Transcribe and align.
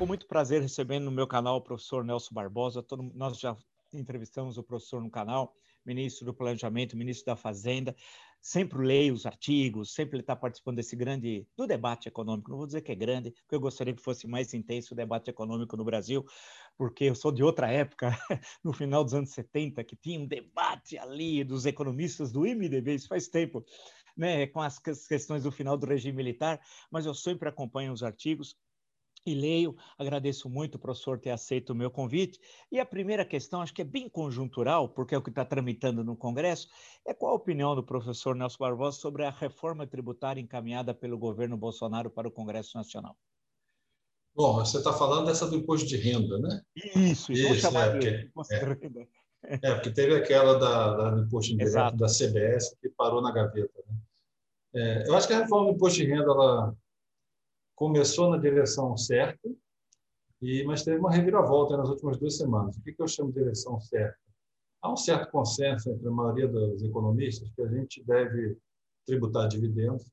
com 0.00 0.06
muito 0.06 0.26
prazer 0.26 0.62
recebendo 0.62 1.04
no 1.04 1.10
meu 1.10 1.26
canal 1.26 1.58
o 1.58 1.60
professor 1.60 2.02
Nelson 2.02 2.32
Barbosa. 2.32 2.82
Todo, 2.82 3.02
nós 3.14 3.38
já 3.38 3.54
entrevistamos 3.92 4.56
o 4.56 4.62
professor 4.62 4.98
no 5.02 5.10
canal, 5.10 5.54
ministro 5.84 6.24
do 6.24 6.32
Planejamento, 6.32 6.96
ministro 6.96 7.26
da 7.26 7.36
Fazenda. 7.36 7.94
Sempre 8.40 8.78
leio 8.78 9.12
os 9.12 9.26
artigos, 9.26 9.92
sempre 9.92 10.16
ele 10.16 10.22
está 10.22 10.34
participando 10.34 10.76
desse 10.76 10.96
grande 10.96 11.46
do 11.54 11.66
debate 11.66 12.08
econômico. 12.08 12.50
Não 12.50 12.56
vou 12.56 12.66
dizer 12.66 12.80
que 12.80 12.90
é 12.90 12.94
grande, 12.94 13.30
porque 13.30 13.54
eu 13.54 13.60
gostaria 13.60 13.92
que 13.92 14.00
fosse 14.00 14.26
mais 14.26 14.54
intenso 14.54 14.94
o 14.94 14.96
debate 14.96 15.28
econômico 15.28 15.76
no 15.76 15.84
Brasil, 15.84 16.24
porque 16.78 17.04
eu 17.04 17.14
sou 17.14 17.30
de 17.30 17.42
outra 17.42 17.70
época, 17.70 18.08
no 18.64 18.72
final 18.72 19.04
dos 19.04 19.12
anos 19.12 19.28
70, 19.32 19.84
que 19.84 19.96
tinha 19.96 20.18
um 20.18 20.26
debate 20.26 20.96
ali 20.96 21.44
dos 21.44 21.66
economistas 21.66 22.32
do 22.32 22.46
IMDB, 22.46 22.94
isso 22.94 23.06
faz 23.06 23.28
tempo, 23.28 23.62
né, 24.16 24.46
com 24.46 24.62
as 24.62 24.78
questões 24.78 25.42
do 25.42 25.52
final 25.52 25.76
do 25.76 25.86
regime 25.86 26.16
militar, 26.16 26.58
mas 26.90 27.04
eu 27.04 27.12
sempre 27.12 27.50
acompanho 27.50 27.92
os 27.92 28.02
artigos 28.02 28.56
e 29.24 29.34
leio. 29.34 29.76
Agradeço 29.98 30.48
muito 30.48 30.76
o 30.76 30.78
professor 30.78 31.18
ter 31.18 31.30
aceito 31.30 31.70
o 31.70 31.74
meu 31.74 31.90
convite. 31.90 32.40
E 32.70 32.78
a 32.78 32.86
primeira 32.86 33.24
questão, 33.24 33.60
acho 33.60 33.74
que 33.74 33.82
é 33.82 33.84
bem 33.84 34.08
conjuntural, 34.08 34.88
porque 34.88 35.14
é 35.14 35.18
o 35.18 35.22
que 35.22 35.30
está 35.30 35.44
tramitando 35.44 36.04
no 36.04 36.16
Congresso, 36.16 36.68
é 37.06 37.14
qual 37.14 37.32
a 37.32 37.36
opinião 37.36 37.74
do 37.74 37.82
professor 37.82 38.34
Nelson 38.34 38.58
Barbosa 38.58 38.98
sobre 38.98 39.24
a 39.24 39.30
reforma 39.30 39.86
tributária 39.86 40.40
encaminhada 40.40 40.94
pelo 40.94 41.18
governo 41.18 41.56
Bolsonaro 41.56 42.10
para 42.10 42.28
o 42.28 42.32
Congresso 42.32 42.76
Nacional? 42.76 43.16
Bom, 44.34 44.54
você 44.54 44.78
está 44.78 44.92
falando 44.92 45.26
dessa 45.26 45.46
do 45.48 45.56
imposto 45.56 45.86
de 45.86 45.96
renda, 45.96 46.38
né? 46.38 46.62
Isso, 46.76 47.32
isso, 47.32 47.54
isso 47.54 47.66
é, 47.76 47.90
porque, 47.90 48.08
imposto 48.28 48.54
é, 48.54 48.58
de 48.58 48.80
renda. 48.80 49.08
É, 49.42 49.74
porque 49.74 49.90
teve 49.90 50.14
aquela 50.14 50.58
da, 50.58 50.96
da 50.96 51.10
do 51.10 51.22
imposto 51.22 51.52
indireto 51.52 51.96
da 51.96 52.06
CBS 52.06 52.76
que 52.80 52.88
parou 52.90 53.20
na 53.20 53.32
gaveta. 53.32 53.82
Né? 53.88 53.96
É, 54.72 55.08
eu 55.08 55.16
acho 55.16 55.26
que 55.26 55.32
a 55.32 55.40
reforma 55.40 55.70
do 55.70 55.76
imposto 55.76 55.98
de 55.98 56.06
renda 56.06 56.30
ela 56.30 56.76
começou 57.80 58.28
na 58.28 58.36
direção 58.36 58.94
certa, 58.94 59.48
e 60.42 60.62
mas 60.64 60.84
teve 60.84 60.98
uma 60.98 61.10
reviravolta 61.10 61.78
nas 61.78 61.88
últimas 61.88 62.18
duas 62.18 62.36
semanas. 62.36 62.76
O 62.76 62.82
que, 62.82 62.92
que 62.92 63.02
eu 63.02 63.08
chamo 63.08 63.32
de 63.32 63.38
direção 63.38 63.80
certa? 63.80 64.18
Há 64.82 64.92
um 64.92 64.96
certo 64.98 65.30
consenso 65.30 65.90
entre 65.90 66.06
a 66.06 66.10
maioria 66.10 66.46
dos 66.46 66.82
economistas 66.82 67.50
que 67.50 67.62
a 67.62 67.68
gente 67.68 68.04
deve 68.04 68.58
tributar 69.06 69.48
dividendos 69.48 70.06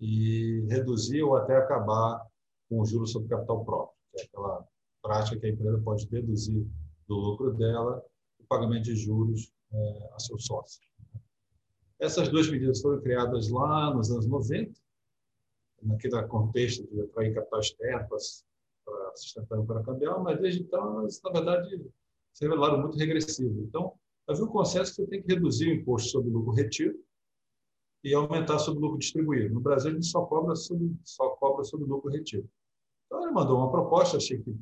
e 0.00 0.66
reduzir 0.68 1.22
ou 1.22 1.36
até 1.36 1.56
acabar 1.56 2.26
com 2.68 2.80
o 2.80 2.84
juros 2.84 3.12
sobre 3.12 3.28
capital 3.28 3.64
próprio, 3.64 3.96
que 4.10 4.22
é 4.22 4.24
aquela 4.24 4.66
prática 5.00 5.38
que 5.38 5.46
a 5.46 5.50
empresa 5.50 5.78
pode 5.78 6.08
deduzir 6.08 6.66
do 7.06 7.14
lucro 7.14 7.52
dela 7.54 8.02
o 8.40 8.44
pagamento 8.48 8.82
de 8.82 8.96
juros 8.96 9.52
é, 9.72 10.10
a 10.12 10.18
seus 10.18 10.44
sócios. 10.44 10.84
Essas 12.00 12.28
duas 12.28 12.50
medidas 12.50 12.80
foram 12.80 13.00
criadas 13.00 13.48
lá 13.48 13.94
nos 13.94 14.10
anos 14.10 14.26
90 14.26 14.83
naquele 15.84 16.22
contexto 16.26 16.86
de 16.86 17.00
atrair 17.02 17.34
capital 17.34 17.60
externo 17.60 18.08
para 18.08 19.16
sustentar 19.16 19.58
o 19.58 19.84
cambial, 19.84 20.22
mas 20.22 20.40
desde 20.40 20.62
então, 20.62 21.02
na 21.02 21.30
verdade, 21.30 21.90
se 22.32 22.44
revelaram 22.44 22.80
muito 22.80 22.98
regressivas. 22.98 23.56
Então, 23.58 23.94
havia 24.26 24.44
um 24.44 24.48
consenso 24.48 24.90
que 24.90 25.02
você 25.02 25.06
tem 25.06 25.22
que 25.22 25.34
reduzir 25.34 25.68
o 25.68 25.74
imposto 25.74 26.10
sobre 26.10 26.30
o 26.30 26.32
lucro 26.32 26.52
retido 26.52 26.98
e 28.02 28.14
aumentar 28.14 28.58
sobre 28.58 28.80
o 28.80 28.82
lucro 28.82 28.98
distribuído. 28.98 29.54
No 29.54 29.60
Brasil, 29.60 29.90
a 29.90 29.94
gente 29.94 30.06
só 30.06 30.24
cobra 30.26 30.54
sobre, 30.56 30.94
só 31.04 31.30
cobra 31.36 31.64
sobre 31.64 31.86
o 31.86 31.88
lucro 31.88 32.10
retido. 32.10 32.48
Então, 33.06 33.22
ele 33.22 33.32
mandou 33.32 33.58
uma 33.58 33.70
proposta, 33.70 34.16
achei 34.16 34.38
que 34.42 34.54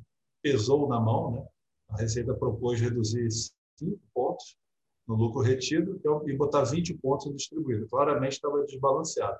pesou 0.42 0.89
na 0.89 1.01
mão, 1.01 1.33
né? 1.33 1.47
A 1.91 1.97
Receita 1.97 2.34
propôs 2.34 2.81
reduzir 2.81 3.29
5 3.79 4.01
pontos 4.14 4.57
no 5.07 5.14
lucro 5.14 5.41
retido 5.41 6.01
e 6.27 6.36
botar 6.36 6.64
20 6.64 6.95
pontos 6.98 7.27
no 7.27 7.34
distribuído. 7.34 7.86
Claramente 7.89 8.33
estava 8.34 8.64
desbalanceado. 8.64 9.39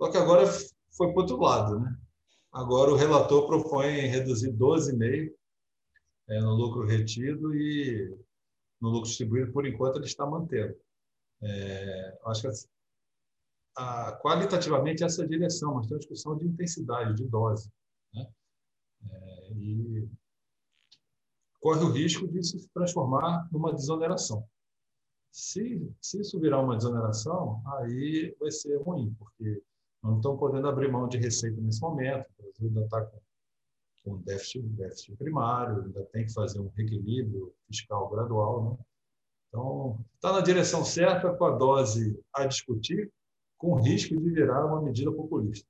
Só 0.00 0.10
que 0.10 0.16
agora 0.16 0.44
foi 0.96 1.08
para 1.08 1.16
o 1.16 1.20
outro 1.20 1.36
lado. 1.38 1.80
Né? 1.80 1.96
Agora 2.52 2.90
o 2.90 2.96
relator 2.96 3.46
propõe 3.46 4.06
reduzir 4.06 4.52
12,5% 4.52 5.32
é, 6.28 6.40
no 6.40 6.54
lucro 6.54 6.86
retido 6.86 7.54
e 7.54 8.16
no 8.80 8.88
lucro 8.88 9.08
distribuído, 9.08 9.52
por 9.52 9.66
enquanto, 9.66 9.96
ele 9.96 10.06
está 10.06 10.26
mantendo. 10.26 10.74
É, 11.42 12.18
acho 12.26 12.42
que 12.42 12.48
a, 13.76 14.12
qualitativamente 14.22 15.04
essa 15.04 15.22
é 15.22 15.24
a 15.24 15.28
direção, 15.28 15.74
mas 15.74 15.86
tem 15.86 15.94
uma 15.94 16.00
discussão 16.00 16.36
de 16.36 16.46
intensidade, 16.46 17.14
de 17.14 17.28
dose. 17.28 17.70
Né? 18.12 18.26
É, 19.10 19.52
e 19.52 20.08
corre 21.60 21.80
o 21.80 21.90
risco 21.90 22.28
de 22.28 22.42
se 22.42 22.68
transformar 22.68 23.48
numa 23.50 23.72
desoneração. 23.72 24.46
Se, 25.32 25.90
se 26.00 26.20
isso 26.20 26.38
virar 26.38 26.60
uma 26.60 26.76
desoneração, 26.76 27.62
aí 27.78 28.36
vai 28.38 28.50
ser 28.50 28.76
ruim, 28.82 29.12
porque 29.18 29.62
não 30.04 30.16
estão 30.16 30.36
podendo 30.36 30.68
abrir 30.68 30.92
mão 30.92 31.08
de 31.08 31.16
receita 31.16 31.58
nesse 31.60 31.80
momento. 31.80 32.26
O 32.38 32.42
Brasil 32.42 32.68
ainda 32.68 32.84
está 32.84 33.00
com, 33.06 33.20
com 34.04 34.16
déficit, 34.18 34.62
déficit 34.68 35.16
primário, 35.16 35.82
ainda 35.82 36.04
tem 36.12 36.26
que 36.26 36.32
fazer 36.34 36.60
um 36.60 36.70
reequilíbrio 36.76 37.54
fiscal 37.66 38.10
gradual. 38.10 38.64
Né? 38.64 38.84
Então, 39.48 39.98
está 40.16 40.32
na 40.32 40.40
direção 40.42 40.84
certa, 40.84 41.32
com 41.32 41.44
a 41.46 41.56
dose 41.56 42.20
a 42.34 42.44
discutir, 42.44 43.10
com 43.56 43.80
risco 43.80 44.14
de 44.14 44.30
virar 44.30 44.66
uma 44.66 44.82
medida 44.82 45.10
populista. 45.10 45.66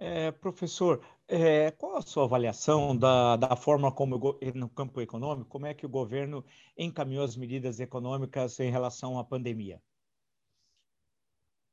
É, 0.00 0.32
professor, 0.32 1.00
é, 1.28 1.70
qual 1.70 1.96
a 1.96 2.02
sua 2.02 2.24
avaliação 2.24 2.96
da, 2.96 3.36
da 3.36 3.54
forma 3.54 3.92
como, 3.92 4.18
no 4.54 4.68
campo 4.70 5.00
econômico, 5.00 5.48
como 5.48 5.66
é 5.66 5.74
que 5.74 5.84
o 5.86 5.90
governo 5.90 6.42
encaminhou 6.76 7.22
as 7.22 7.36
medidas 7.36 7.78
econômicas 7.78 8.58
em 8.58 8.70
relação 8.70 9.18
à 9.18 9.22
pandemia? 9.22 9.80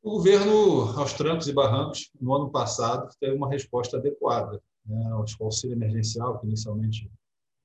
O 0.03 0.11
governo, 0.11 0.97
aos 0.97 1.13
trancos 1.13 1.47
e 1.47 1.53
barrancos, 1.53 2.11
no 2.19 2.33
ano 2.33 2.49
passado, 2.49 3.09
teve 3.19 3.35
uma 3.35 3.49
resposta 3.49 3.97
adequada. 3.97 4.61
Né? 4.85 5.13
O 5.13 5.43
auxílio 5.43 5.75
emergencial, 5.75 6.39
que 6.39 6.45
inicialmente 6.45 7.11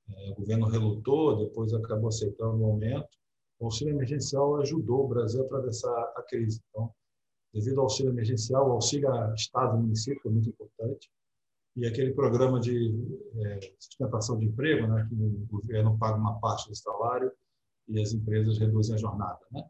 é, 0.08 0.30
o 0.30 0.34
governo 0.34 0.66
relutou, 0.66 1.36
depois 1.36 1.72
acabou 1.72 2.08
aceitando 2.08 2.58
o 2.58 2.66
aumento. 2.66 3.08
O 3.60 3.66
auxílio 3.66 3.94
emergencial 3.94 4.56
ajudou 4.56 5.04
o 5.04 5.08
Brasil 5.08 5.42
a 5.42 5.44
atravessar 5.44 6.12
a 6.16 6.22
crise. 6.22 6.60
Então, 6.68 6.92
devido 7.52 7.78
ao 7.78 7.84
auxílio 7.84 8.10
emergencial, 8.10 8.68
o 8.68 8.72
auxílio 8.72 9.12
a 9.12 9.34
Estado 9.34 9.76
e 9.76 9.80
município 9.80 10.22
foi 10.22 10.32
muito 10.32 10.48
importante. 10.48 11.10
E 11.76 11.86
aquele 11.86 12.12
programa 12.12 12.60
de 12.60 12.94
é, 13.36 13.60
sustentação 13.78 14.38
de 14.38 14.46
emprego, 14.46 14.86
né, 14.88 15.06
que 15.08 15.14
o 15.14 15.46
governo 15.46 15.96
paga 15.96 16.16
uma 16.16 16.38
parte 16.40 16.68
do 16.68 16.76
salário 16.76 17.32
e 17.88 18.00
as 18.00 18.12
empresas 18.12 18.58
reduzem 18.58 18.94
a 18.94 18.98
jornada. 18.98 19.40
Né? 19.50 19.64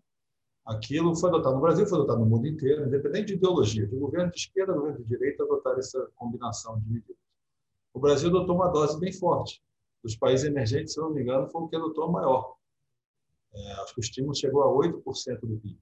Aquilo 0.64 1.14
foi 1.16 1.28
adotado 1.28 1.56
no 1.56 1.60
Brasil, 1.60 1.86
foi 1.86 1.98
adotado 1.98 2.20
no 2.20 2.26
mundo 2.26 2.46
inteiro, 2.46 2.86
independente 2.86 3.26
de 3.26 3.34
ideologia, 3.34 3.86
de 3.86 3.96
governo 3.96 4.30
de 4.30 4.38
esquerda, 4.38 4.72
governo 4.72 4.98
de 4.98 5.04
direita, 5.04 5.42
adotar 5.42 5.76
essa 5.78 6.08
combinação 6.14 6.78
de 6.78 6.88
medidas. 6.88 7.16
O 7.92 7.98
Brasil 7.98 8.28
adotou 8.28 8.56
uma 8.56 8.68
dose 8.68 8.98
bem 8.98 9.12
forte. 9.12 9.62
Dos 10.02 10.16
países 10.16 10.46
emergentes, 10.46 10.94
se 10.94 11.00
não 11.00 11.10
me 11.10 11.22
engano, 11.22 11.48
foi 11.48 11.62
o 11.62 11.68
que 11.68 11.76
adotou 11.76 12.04
a 12.04 12.10
maior. 12.10 12.56
É, 13.52 13.72
acho 13.82 13.94
que 13.94 14.00
o 14.00 14.02
estímulo 14.02 14.34
chegou 14.34 14.62
a 14.62 14.68
8% 14.68 15.40
do 15.40 15.58
PIB. 15.58 15.78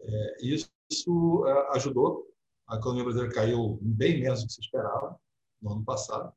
É, 0.00 0.36
isso 0.44 1.44
é, 1.46 1.76
ajudou. 1.76 2.28
A 2.68 2.76
economia 2.76 3.04
brasileira 3.04 3.34
caiu 3.34 3.78
bem 3.80 4.20
menos 4.20 4.42
do 4.42 4.46
que 4.46 4.52
se 4.52 4.60
esperava 4.60 5.18
no 5.62 5.72
ano 5.72 5.84
passado. 5.84 6.32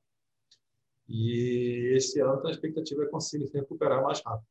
E 1.08 1.94
esse 1.96 2.20
ano 2.22 2.46
a 2.48 2.52
expectativa 2.52 3.04
é 3.04 3.08
conseguir 3.08 3.48
se 3.48 3.58
recuperar 3.58 4.02
mais 4.02 4.22
rápido. 4.22 4.48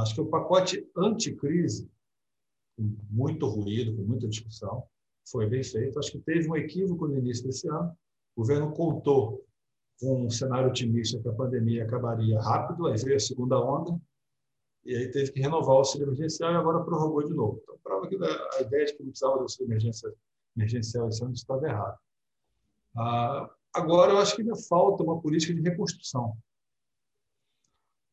Acho 0.00 0.14
que 0.14 0.20
o 0.20 0.26
pacote 0.26 0.88
anticrise, 0.96 1.90
com 2.76 2.96
muito 3.10 3.46
ruído, 3.46 3.94
com 3.94 4.02
muita 4.02 4.26
discussão, 4.28 4.84
foi 5.28 5.46
bem 5.46 5.62
feito. 5.62 5.98
Acho 5.98 6.12
que 6.12 6.18
teve 6.20 6.48
um 6.48 6.56
equívoco 6.56 7.06
no 7.06 7.18
início 7.18 7.44
desse 7.44 7.68
ano. 7.68 7.96
O 8.34 8.42
governo 8.42 8.72
contou 8.72 9.44
com 10.00 10.26
um 10.26 10.30
cenário 10.30 10.68
otimista 10.68 11.20
que 11.20 11.28
a 11.28 11.32
pandemia 11.32 11.84
acabaria 11.84 12.40
rápido, 12.40 12.86
aí 12.86 12.96
veio 12.98 13.16
a 13.16 13.20
segunda 13.20 13.58
onda, 13.58 13.98
e 14.84 14.94
aí 14.94 15.10
teve 15.10 15.32
que 15.32 15.40
renovar 15.40 15.74
o 15.74 15.78
auxílio 15.78 16.06
emergencial 16.06 16.52
e 16.52 16.56
agora 16.56 16.84
prorrogou 16.84 17.26
de 17.26 17.34
novo. 17.34 17.60
Então, 17.62 17.78
prova 17.82 18.06
que 18.06 18.16
a 18.16 18.60
ideia 18.60 18.84
de 18.84 18.92
que 18.94 19.02
não 19.02 19.10
precisava 19.10 19.36
do 19.36 19.42
auxílio 19.42 19.72
emergencial 20.56 21.08
esse 21.08 21.24
ano 21.24 21.32
estava 21.32 21.66
errada. 21.66 21.98
Ah, 22.96 23.50
agora, 23.74 24.12
eu 24.12 24.18
acho 24.18 24.36
que 24.36 24.42
ainda 24.42 24.54
falta 24.68 25.02
uma 25.02 25.20
política 25.20 25.54
de 25.54 25.60
reconstrução. 25.60 26.36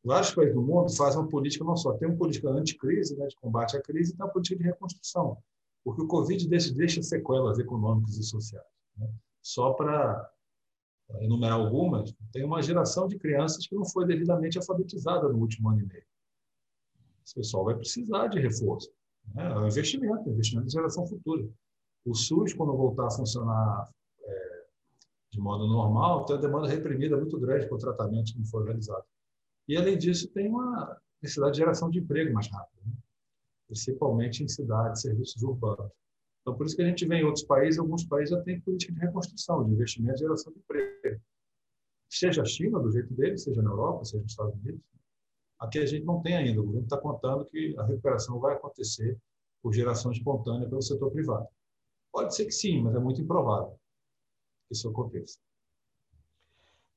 Vários 0.04 0.34
países 0.34 0.54
do 0.54 0.60
mundo 0.60 0.94
fazem 0.94 1.18
uma 1.18 1.28
política 1.28 1.64
não 1.64 1.76
só, 1.76 1.94
tem 1.94 2.06
uma 2.06 2.16
política 2.16 2.50
anticrise, 2.50 3.16
né, 3.16 3.26
de 3.26 3.36
combate 3.36 3.76
à 3.76 3.80
crise, 3.80 4.12
e 4.12 4.16
tem 4.16 4.24
uma 4.24 4.30
política 4.30 4.56
de 4.56 4.64
reconstrução, 4.64 5.38
porque 5.82 6.02
o 6.02 6.06
Covid 6.06 6.46
deixa, 6.46 6.74
deixa 6.74 7.02
sequelas 7.02 7.58
econômicas 7.58 8.18
e 8.18 8.22
sociais. 8.22 8.66
Né? 8.98 9.10
Só 9.42 9.72
para 9.72 10.30
enumerar 11.20 11.58
algumas, 11.58 12.14
tem 12.32 12.44
uma 12.44 12.62
geração 12.62 13.08
de 13.08 13.18
crianças 13.18 13.66
que 13.66 13.74
não 13.74 13.84
foi 13.86 14.06
devidamente 14.06 14.58
alfabetizada 14.58 15.26
no 15.28 15.38
último 15.38 15.70
ano 15.70 15.80
e 15.80 15.86
meio. 15.86 16.04
Esse 17.24 17.34
pessoal 17.34 17.64
vai 17.64 17.74
precisar 17.74 18.28
de 18.28 18.38
reforço. 18.38 18.90
Né? 19.34 19.50
É 19.50 19.58
um 19.58 19.66
investimento, 19.66 20.28
é 20.28 20.30
um 20.30 20.32
investimento 20.32 20.66
de 20.66 20.72
geração 20.74 21.06
futura. 21.06 21.48
O 22.04 22.14
SUS, 22.14 22.52
quando 22.52 22.76
voltar 22.76 23.06
a 23.06 23.10
funcionar 23.10 23.90
é, 24.22 24.64
de 25.30 25.40
modo 25.40 25.66
normal, 25.66 26.26
tem 26.26 26.36
uma 26.36 26.42
demanda 26.42 26.68
reprimida 26.68 27.16
muito 27.16 27.38
grande 27.40 27.66
para 27.66 27.76
o 27.76 27.80
tratamento 27.80 28.32
que 28.32 28.38
não 28.38 28.44
foi 28.44 28.64
realizado. 28.64 29.04
E, 29.68 29.76
além 29.76 29.96
disso, 29.96 30.28
tem 30.28 30.48
uma 30.48 31.00
necessidade 31.22 31.52
de 31.52 31.58
geração 31.58 31.90
de 31.90 31.98
emprego 31.98 32.32
mais 32.32 32.48
rápida, 32.48 32.82
né? 32.86 32.92
principalmente 33.66 34.44
em 34.44 34.48
cidades, 34.48 35.02
serviços 35.02 35.42
urbanos. 35.42 35.90
Então, 36.42 36.54
por 36.54 36.66
isso 36.66 36.76
que 36.76 36.82
a 36.82 36.86
gente 36.86 37.06
vê 37.06 37.16
em 37.16 37.24
outros 37.24 37.44
países, 37.44 37.78
alguns 37.78 38.04
países 38.04 38.30
já 38.36 38.42
têm 38.42 38.60
política 38.60 38.92
de 38.92 39.00
reconstrução, 39.00 39.64
de 39.64 39.72
investimento 39.72 40.16
e 40.16 40.18
geração 40.18 40.52
de 40.52 40.58
emprego. 40.58 41.20
Seja 42.10 42.42
a 42.42 42.44
China, 42.44 42.78
do 42.78 42.92
jeito 42.92 43.12
dele, 43.14 43.38
seja 43.38 43.62
na 43.62 43.70
Europa, 43.70 44.04
seja 44.04 44.22
nos 44.22 44.32
Estados 44.32 44.54
Unidos. 44.56 44.82
Aqui 45.58 45.78
a 45.78 45.86
gente 45.86 46.04
não 46.04 46.20
tem 46.20 46.36
ainda. 46.36 46.60
O 46.60 46.64
governo 46.64 46.84
está 46.84 46.98
contando 46.98 47.46
que 47.46 47.74
a 47.78 47.84
recuperação 47.84 48.38
vai 48.38 48.54
acontecer 48.54 49.18
por 49.62 49.72
geração 49.72 50.12
espontânea 50.12 50.68
pelo 50.68 50.82
setor 50.82 51.10
privado. 51.10 51.48
Pode 52.12 52.34
ser 52.36 52.44
que 52.44 52.52
sim, 52.52 52.82
mas 52.82 52.94
é 52.94 52.98
muito 52.98 53.22
improvável 53.22 53.78
que 54.68 54.74
isso 54.74 54.88
aconteça. 54.88 55.38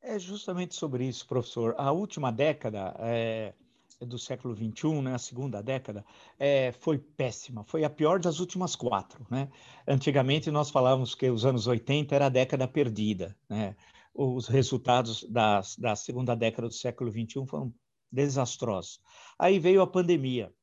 É 0.10 0.18
justamente 0.18 0.74
sobre 0.74 1.06
isso, 1.06 1.28
professor. 1.28 1.76
A 1.78 1.92
última 1.92 2.32
década 2.32 2.96
é, 2.98 3.54
do 4.00 4.18
século 4.18 4.56
XXI, 4.56 5.02
né, 5.02 5.14
a 5.14 5.20
segunda 5.20 5.62
década, 5.62 6.06
é, 6.40 6.72
foi 6.72 6.98
péssima. 6.98 7.66
Foi 7.66 7.84
a 7.84 7.90
pior 7.90 8.18
das 8.18 8.40
últimas 8.40 8.74
quatro. 8.74 9.28
Né? 9.30 9.50
Antigamente 9.86 10.50
nós 10.50 10.70
falávamos 10.70 11.14
que 11.14 11.30
os 11.30 11.46
anos 11.46 11.68
80 11.68 12.16
era 12.16 12.28
a 12.28 12.30
década 12.30 12.66
perdida. 12.70 13.36
Né? 13.50 13.76
Os 14.14 14.48
resultados 14.48 15.26
das, 15.30 15.76
da 15.76 15.94
segunda 15.94 16.36
década 16.36 16.70
do 16.70 16.74
século 16.74 17.12
XXI 17.12 17.46
foram 17.46 17.74
desastrosos. 18.10 19.02
Aí 19.38 19.60
veio 19.60 19.82
a 19.82 19.88
pandemia. 19.88 20.54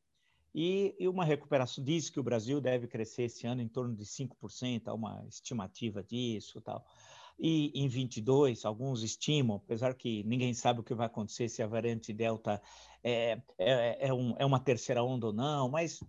E, 0.55 0.97
uma 1.01 1.25
recuperação 1.25 1.85
diz 1.85 2.09
que 2.09 2.19
o 2.19 2.23
Brasil 2.23 2.63
deve 2.63 2.87
crescer 2.87 3.25
esse 3.25 3.47
ano 3.47 3.61
em 3.61 3.69
torno 3.69 3.95
de 3.95 4.05
5%, 4.05 4.85
há 4.87 4.95
uma 4.95 5.23
estimativa 5.29 6.03
disso 6.03 6.63
tal. 6.63 6.87
E 7.39 7.73
em 7.75 7.89
22, 7.89 8.65
alguns 8.65 9.03
estimam, 9.03 9.57
apesar 9.57 9.95
que 9.95 10.23
ninguém 10.25 10.55
sabe 10.55 10.81
o 10.81 10.85
que 10.85 10.95
vai 10.95 11.07
acontecer 11.07 11.49
se 11.49 11.63
a 11.63 11.67
variante 11.67 12.13
Delta 12.13 12.63
é, 13.03 13.41
é, 13.59 14.09
é, 14.09 14.15
um, 14.15 14.35
é 14.39 14.47
uma 14.47 14.61
terceira 14.61 15.03
onda 15.03 15.27
ou 15.27 15.33
não, 15.33 15.69
mas 15.69 16.01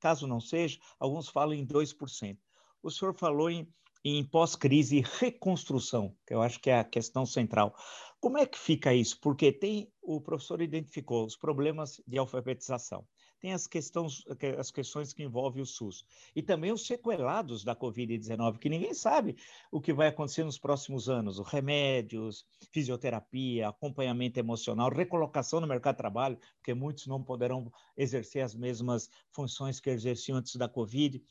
caso 0.00 0.26
não 0.26 0.40
seja, 0.40 0.78
alguns 0.98 1.28
falam 1.28 1.54
em 1.54 1.66
2%. 1.66 2.38
O 2.82 2.90
senhor 2.90 3.14
falou 3.14 3.50
em, 3.50 3.68
em 4.02 4.24
pós-crise 4.24 5.04
reconstrução, 5.18 6.16
que 6.26 6.32
eu 6.32 6.40
acho 6.40 6.58
que 6.58 6.70
é 6.70 6.78
a 6.78 6.84
questão 6.84 7.26
central. 7.26 7.74
Como 8.18 8.38
é 8.38 8.46
que 8.46 8.58
fica 8.58 8.94
isso? 8.94 9.18
Porque 9.20 9.52
tem, 9.52 9.92
o 10.02 10.20
professor 10.20 10.62
identificou 10.62 11.26
os 11.26 11.36
problemas 11.36 12.02
de 12.06 12.18
alfabetização 12.18 13.06
tem 13.40 13.52
as 13.52 13.66
questões, 13.66 14.24
as 14.58 14.70
questões 14.70 15.12
que 15.12 15.22
envolvem 15.22 15.62
o 15.62 15.66
SUS. 15.66 16.04
E 16.36 16.42
também 16.42 16.72
os 16.72 16.86
sequelados 16.86 17.64
da 17.64 17.74
Covid-19, 17.74 18.58
que 18.58 18.68
ninguém 18.68 18.92
sabe 18.92 19.36
o 19.72 19.80
que 19.80 19.92
vai 19.92 20.08
acontecer 20.08 20.44
nos 20.44 20.58
próximos 20.58 21.08
anos. 21.08 21.38
Os 21.38 21.48
remédios, 21.48 22.46
fisioterapia, 22.70 23.68
acompanhamento 23.68 24.38
emocional, 24.38 24.90
recolocação 24.90 25.60
no 25.60 25.66
mercado 25.66 25.94
de 25.94 25.98
trabalho, 25.98 26.38
porque 26.56 26.74
muitos 26.74 27.06
não 27.06 27.22
poderão 27.22 27.72
exercer 27.96 28.42
as 28.42 28.54
mesmas 28.54 29.10
funções 29.32 29.80
que 29.80 29.90
exerciam 29.90 30.38
antes 30.38 30.56
da 30.56 30.68
Covid. 30.68 31.22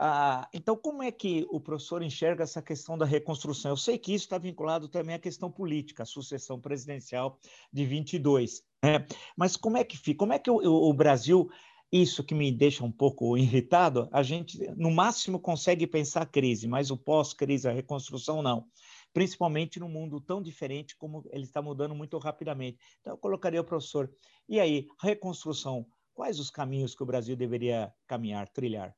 Ah, 0.00 0.48
então, 0.52 0.76
como 0.76 1.02
é 1.02 1.10
que 1.10 1.44
o 1.50 1.60
professor 1.60 2.02
enxerga 2.02 2.44
essa 2.44 2.62
questão 2.62 2.96
da 2.96 3.04
reconstrução? 3.04 3.72
Eu 3.72 3.76
sei 3.76 3.98
que 3.98 4.14
isso 4.14 4.26
está 4.26 4.38
vinculado 4.38 4.88
também 4.88 5.16
à 5.16 5.18
questão 5.18 5.50
política, 5.50 6.04
à 6.04 6.06
sucessão 6.06 6.60
presidencial 6.60 7.36
de 7.72 7.84
22. 7.84 8.62
Né? 8.84 9.06
Mas 9.36 9.56
como 9.56 9.76
é 9.76 9.84
que 9.84 9.96
fica? 9.96 10.18
Como 10.18 10.32
é 10.32 10.38
que 10.38 10.50
o, 10.50 10.56
o 10.56 10.92
Brasil, 10.92 11.50
isso 11.90 12.24
que 12.24 12.34
me 12.34 12.50
deixa 12.52 12.84
um 12.84 12.92
pouco 12.92 13.36
irritado, 13.36 14.08
a 14.12 14.22
gente, 14.22 14.58
no 14.76 14.90
máximo, 14.90 15.40
consegue 15.40 15.86
pensar 15.86 16.26
crise, 16.26 16.66
mas 16.68 16.90
o 16.90 16.96
pós-crise, 16.96 17.68
a 17.68 17.72
reconstrução, 17.72 18.42
não 18.42 18.66
principalmente 19.12 19.80
num 19.80 19.88
mundo 19.88 20.20
tão 20.20 20.42
diferente 20.42 20.96
como 20.96 21.24
ele 21.30 21.44
está 21.44 21.60
mudando 21.62 21.94
muito 21.94 22.16
rapidamente. 22.18 22.78
Então, 23.00 23.14
eu 23.14 23.18
colocaria 23.18 23.60
o 23.60 23.64
professor. 23.64 24.10
E 24.48 24.60
aí, 24.60 24.86
reconstrução, 25.00 25.86
quais 26.14 26.38
os 26.38 26.50
caminhos 26.50 26.94
que 26.94 27.02
o 27.02 27.06
Brasil 27.06 27.36
deveria 27.36 27.92
caminhar, 28.06 28.48
trilhar? 28.48 28.94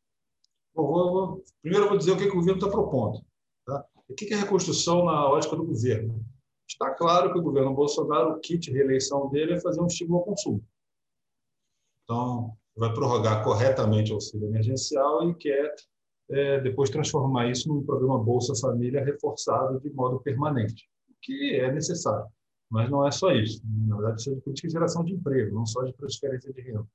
Bom, 0.75 0.87
vou, 0.87 1.13
vou, 1.13 1.45
primeiro 1.63 1.87
eu 1.87 1.89
vou 1.89 1.99
dizer 1.99 2.13
o 2.13 2.17
que, 2.17 2.25
que 2.25 2.33
o 2.33 2.37
governo 2.37 2.61
está 2.61 2.71
propondo. 2.71 3.25
Tá? 3.67 3.85
O 4.09 4.15
que 4.15 4.33
é 4.33 4.37
a 4.37 4.41
reconstrução 4.41 5.05
na 5.05 5.29
ótica 5.29 5.57
do 5.57 5.65
governo? 5.65 6.25
Está 6.73 6.91
claro 6.95 7.33
que 7.33 7.39
o 7.39 7.43
governo 7.43 7.75
Bolsonaro, 7.75 8.33
o 8.33 8.41
kit 8.41 8.59
de 8.59 8.71
reeleição 8.71 9.29
dele 9.29 9.55
é 9.55 9.61
fazer 9.61 9.81
um 9.81 9.87
estímulo 9.87 10.19
ao 10.19 10.25
consumo. 10.25 10.65
Então, 12.05 12.57
vai 12.77 12.93
prorrogar 12.93 13.43
corretamente 13.43 14.13
o 14.13 14.15
auxílio 14.15 14.49
emergencial 14.49 15.29
e 15.29 15.35
quer 15.35 15.75
é, 16.31 16.61
depois 16.61 16.91
transformar 16.91 17.51
isso 17.51 17.69
num 17.69 17.85
programa 17.85 18.23
Bolsa 18.23 18.55
Família 18.61 19.05
reforçado 19.05 19.81
de 19.81 19.91
modo 19.91 20.21
permanente, 20.21 20.89
o 21.09 21.15
que 21.21 21.57
é 21.57 21.73
necessário. 21.73 22.27
Mas 22.71 22.89
não 22.89 23.07
é 23.07 23.11
só 23.11 23.33
isso. 23.33 23.61
Na 23.65 23.97
verdade, 23.97 24.15
precisa 24.15 24.37
de 24.37 24.43
política 24.43 24.69
de 24.69 24.73
geração 24.73 25.05
de 25.05 25.13
emprego, 25.13 25.55
não 25.55 25.67
só 25.67 25.83
de 25.83 25.93
transferência 25.93 26.53
de 26.53 26.61
renda 26.61 26.87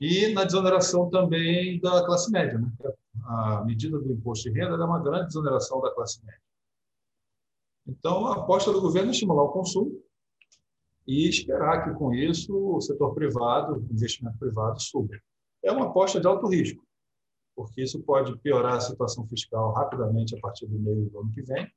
e 0.00 0.28
na 0.32 0.44
desoneração 0.44 1.08
também 1.08 1.80
da 1.80 2.04
classe 2.04 2.30
média. 2.30 2.58
Né? 2.58 2.70
A 3.24 3.64
medida 3.64 3.98
do 3.98 4.12
imposto 4.12 4.50
de 4.50 4.58
renda 4.58 4.74
é 4.74 4.84
uma 4.84 5.02
grande 5.02 5.26
desoneração 5.26 5.80
da 5.80 5.90
classe 5.94 6.24
média. 6.24 6.40
Então, 7.86 8.26
a 8.26 8.36
aposta 8.36 8.72
do 8.72 8.80
governo 8.80 9.10
é 9.10 9.12
estimular 9.12 9.42
o 9.44 9.52
consumo 9.52 10.02
e 11.06 11.28
esperar 11.28 11.84
que, 11.84 11.98
com 11.98 12.14
isso, 12.14 12.56
o 12.56 12.80
setor 12.80 13.14
privado, 13.14 13.74
o 13.74 13.92
investimento 13.92 14.38
privado, 14.38 14.80
suba. 14.80 15.14
É 15.62 15.70
uma 15.70 15.86
aposta 15.86 16.20
de 16.20 16.26
alto 16.26 16.46
risco, 16.48 16.82
porque 17.54 17.82
isso 17.82 18.02
pode 18.02 18.36
piorar 18.38 18.76
a 18.76 18.80
situação 18.80 19.26
fiscal 19.26 19.72
rapidamente 19.72 20.34
a 20.36 20.40
partir 20.40 20.66
do 20.66 20.78
meio 20.78 21.08
do 21.10 21.20
ano 21.20 21.30
que 21.32 21.42
vem 21.42 21.70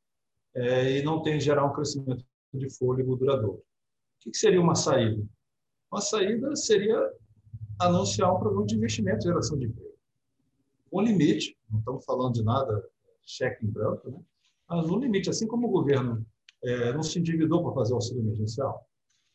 é, 0.56 0.98
e 0.98 1.04
não 1.04 1.21
tem 1.21 1.39
gerar 1.39 1.65
um 1.65 1.74
crescimento 1.74 2.25
de 2.54 2.69
fôlego 2.77 3.15
duradouro. 3.15 3.62
O 4.25 4.31
que 4.31 4.38
seria 4.38 4.62
uma 4.62 4.75
saída? 4.75 5.24
Uma 5.92 6.01
saída 6.01 6.56
seria 6.56 6.98
anunciar 7.80 8.33
um 8.33 8.39
programa 8.39 8.65
de 8.65 8.75
investimento 8.75 9.24
geração 9.24 9.57
de 9.57 9.65
emprego. 9.65 9.95
Com 10.89 11.01
limite, 11.01 11.57
não 11.69 11.80
estamos 11.80 12.06
falando 12.06 12.33
de 12.33 12.44
nada 12.44 12.83
cheque 13.25 13.65
em 13.65 13.69
branco, 13.69 14.09
né? 14.09 14.19
Mas 14.69 14.88
no 14.88 15.00
limite, 15.00 15.30
assim 15.30 15.48
como 15.48 15.68
o 15.68 15.72
governo 15.72 16.25
é, 16.64 16.94
não 16.94 17.04
se 17.04 17.19
endividou 17.19 17.64
para 17.64 17.74
fazer 17.74 17.94
o 17.94 17.96
auxílio 17.96 18.22
emergencial, 18.22 18.86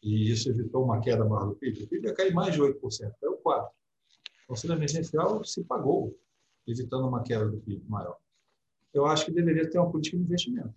e 0.03 0.31
isso 0.31 0.51
evitou 0.51 0.85
uma 0.85 1.01
queda 1.01 1.25
maior 1.25 1.49
do 1.49 1.55
PIB, 1.55 1.85
o 1.85 1.89
PIB 1.89 2.09
ia 2.09 2.15
cair 2.15 2.35
mais 2.35 2.55
de 2.55 2.61
8%, 2.61 2.79
caiu 3.21 3.39
4%. 3.45 3.69
O 4.49 4.53
auxílio 4.53 4.77
emergencial 4.77 5.45
se 5.45 5.63
pagou, 5.65 6.19
evitando 6.67 7.07
uma 7.07 7.23
queda 7.23 7.49
do 7.49 7.59
PIB 7.59 7.85
maior. 7.89 8.17
Eu 8.93 9.07
acho 9.07 9.27
que 9.27 9.33
deveria 9.33 9.69
ter 9.71 9.79
uma 9.79 9.91
política 9.91 10.17
de 10.17 10.23
investimento. 10.25 10.75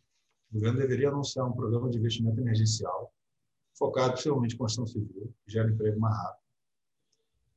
O 0.52 0.54
governo 0.56 0.80
deveria 0.80 1.10
anunciar 1.10 1.46
um 1.48 1.54
programa 1.54 1.90
de 1.90 1.98
investimento 1.98 2.40
emergencial, 2.40 3.12
focado 3.78 4.13
principalmente 4.13 4.56
em 4.56 4.57
construção 4.57 4.88
civil, 4.88 5.34
que 5.44 5.52
gera 5.52 5.69
emprego 5.69 6.00
mais 6.00 6.16
rápido 6.16 6.46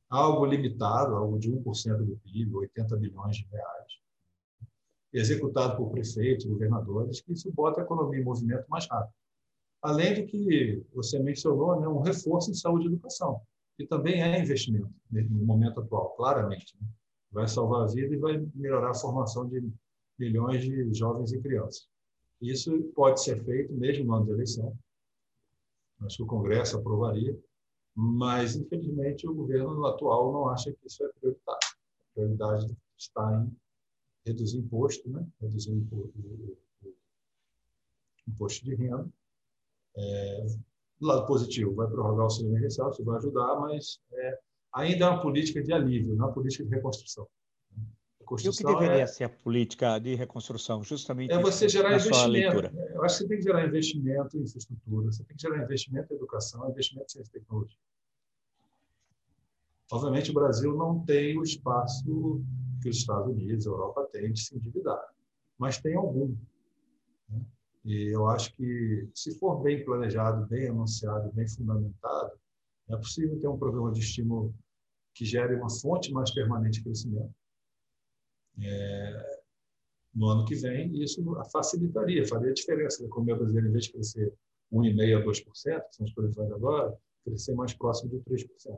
algo 0.09 0.45
limitado, 0.45 1.15
algo 1.15 1.37
de 1.37 1.51
1% 1.51 1.97
do 1.97 2.17
PIB, 2.17 2.55
80 2.55 2.97
bilhões 2.97 3.37
de 3.37 3.47
reais, 3.51 3.98
executado 5.13 5.77
por 5.77 5.89
prefeitos, 5.91 6.45
governadores, 6.45 7.21
que 7.21 7.33
isso 7.33 7.51
bota 7.51 7.81
a 7.81 7.83
economia 7.83 8.19
em 8.19 8.23
movimento 8.23 8.65
mais 8.69 8.87
rápido. 8.87 9.13
Além 9.81 10.13
do 10.15 10.27
que 10.27 10.83
você 10.93 11.19
mencionou, 11.19 11.79
né, 11.79 11.87
um 11.87 12.01
reforço 12.01 12.51
em 12.51 12.53
saúde 12.53 12.85
e 12.85 12.87
educação, 12.89 13.41
que 13.77 13.85
também 13.85 14.21
é 14.21 14.39
investimento 14.39 14.93
no 15.09 15.45
momento 15.45 15.79
atual, 15.79 16.09
claramente. 16.15 16.75
Né? 16.79 16.87
Vai 17.31 17.47
salvar 17.47 17.83
a 17.83 17.87
vida 17.87 18.13
e 18.13 18.17
vai 18.17 18.45
melhorar 18.53 18.91
a 18.91 18.95
formação 18.95 19.47
de 19.47 19.71
milhões 20.17 20.63
de 20.63 20.93
jovens 20.93 21.31
e 21.31 21.39
crianças. 21.39 21.87
Isso 22.41 22.77
pode 22.95 23.23
ser 23.23 23.43
feito 23.43 23.73
mesmo 23.73 24.05
no 24.05 24.15
ano 24.15 24.25
de 24.25 24.31
eleição. 24.31 24.77
Acho 26.01 26.17
que 26.17 26.23
o 26.23 26.27
Congresso 26.27 26.77
aprovaria 26.77 27.37
mas, 28.01 28.55
infelizmente, 28.55 29.27
o 29.27 29.33
governo 29.33 29.85
atual 29.85 30.31
não 30.31 30.47
acha 30.47 30.71
que 30.71 30.87
isso 30.87 31.03
é 31.03 31.09
prioritário. 31.19 31.59
A 31.67 32.13
prioridade 32.13 32.77
está 32.97 33.45
em 33.45 33.51
reduzir 34.29 34.57
imposto, 34.57 35.09
né? 35.09 35.25
reduzir 35.41 35.71
o 35.71 36.57
imposto 38.27 38.65
de 38.65 38.75
renda. 38.75 39.07
É, 39.95 40.45
do 40.99 41.07
lado 41.07 41.25
positivo, 41.25 41.73
vai 41.73 41.87
prorrogar 41.87 42.19
o 42.19 42.23
auxílio 42.23 42.51
emergencial, 42.51 42.89
isso 42.91 43.03
vai 43.03 43.17
ajudar, 43.17 43.59
mas 43.59 43.99
é, 44.11 44.39
ainda 44.73 45.05
é 45.05 45.09
uma 45.09 45.21
política 45.21 45.63
de 45.63 45.71
alívio, 45.71 46.15
não 46.15 46.25
é 46.25 46.27
uma 46.27 46.33
política 46.33 46.63
de 46.65 46.69
reconstrução. 46.69 47.27
E 48.21 48.47
o 48.47 48.51
que 48.51 48.63
deveria 48.63 49.01
é, 49.01 49.07
ser 49.07 49.23
a 49.23 49.29
política 49.29 49.97
de 49.97 50.13
reconstrução? 50.13 50.83
Justamente 50.83 51.31
é 51.31 51.39
você 51.39 51.67
gerar 51.67 51.95
investimento. 51.95 52.71
Eu 52.93 53.03
acho 53.03 53.17
que 53.17 53.23
você 53.23 53.27
tem 53.27 53.37
que 53.37 53.43
gerar 53.43 53.65
investimento 53.65 54.37
em 54.37 54.41
infraestrutura, 54.43 55.11
você 55.11 55.23
tem 55.23 55.35
que 55.35 55.41
gerar 55.41 55.63
investimento 55.63 56.13
em 56.13 56.15
educação, 56.15 56.69
investimento 56.69 57.07
em 57.07 57.09
ciência 57.09 57.31
e 57.31 57.39
tecnologia. 57.39 57.77
Obviamente, 59.91 60.29
o 60.29 60.33
Brasil 60.35 60.77
não 60.77 61.03
tem 61.03 61.39
o 61.39 61.43
espaço 61.43 62.43
que 62.79 62.89
os 62.89 62.97
Estados 62.97 63.31
Unidos, 63.31 63.67
a 63.67 63.69
Europa 63.69 64.09
têm 64.11 64.31
de 64.31 64.41
se 64.41 64.55
endividar, 64.55 65.01
mas 65.57 65.79
tem 65.79 65.95
algum. 65.95 66.35
Né? 67.29 67.41
E 67.85 68.13
eu 68.13 68.27
acho 68.27 68.53
que, 68.55 69.09
se 69.13 69.37
for 69.39 69.61
bem 69.61 69.83
planejado, 69.83 70.47
bem 70.47 70.69
anunciado, 70.69 71.31
bem 71.33 71.47
fundamentado, 71.47 72.31
é 72.89 72.97
possível 72.97 73.39
ter 73.39 73.47
um 73.47 73.57
programa 73.57 73.91
de 73.91 73.99
estímulo 73.99 74.53
que 75.13 75.25
gere 75.25 75.55
uma 75.55 75.69
fonte 75.69 76.11
mais 76.11 76.31
permanente 76.31 76.79
de 76.79 76.83
crescimento 76.83 77.33
é, 78.61 79.39
no 80.13 80.27
ano 80.27 80.45
que 80.45 80.55
vem, 80.55 81.01
isso 81.01 81.23
facilitaria, 81.51 82.27
faria 82.27 82.53
diferença. 82.53 83.03
A 83.03 83.07
economia 83.07 83.35
brasileira, 83.35 83.69
em 83.69 83.71
vez 83.71 83.85
de 83.85 83.93
crescer 83.93 84.33
1,5% 84.71 85.21
a 85.21 85.25
2%, 85.25 85.43
que 85.43 85.95
são 85.95 86.05
as 86.05 86.13
previsões 86.13 86.51
agora, 86.51 86.97
crescer 87.23 87.53
mais 87.55 87.73
próximo 87.73 88.11
de 88.11 88.17
3%. 88.19 88.77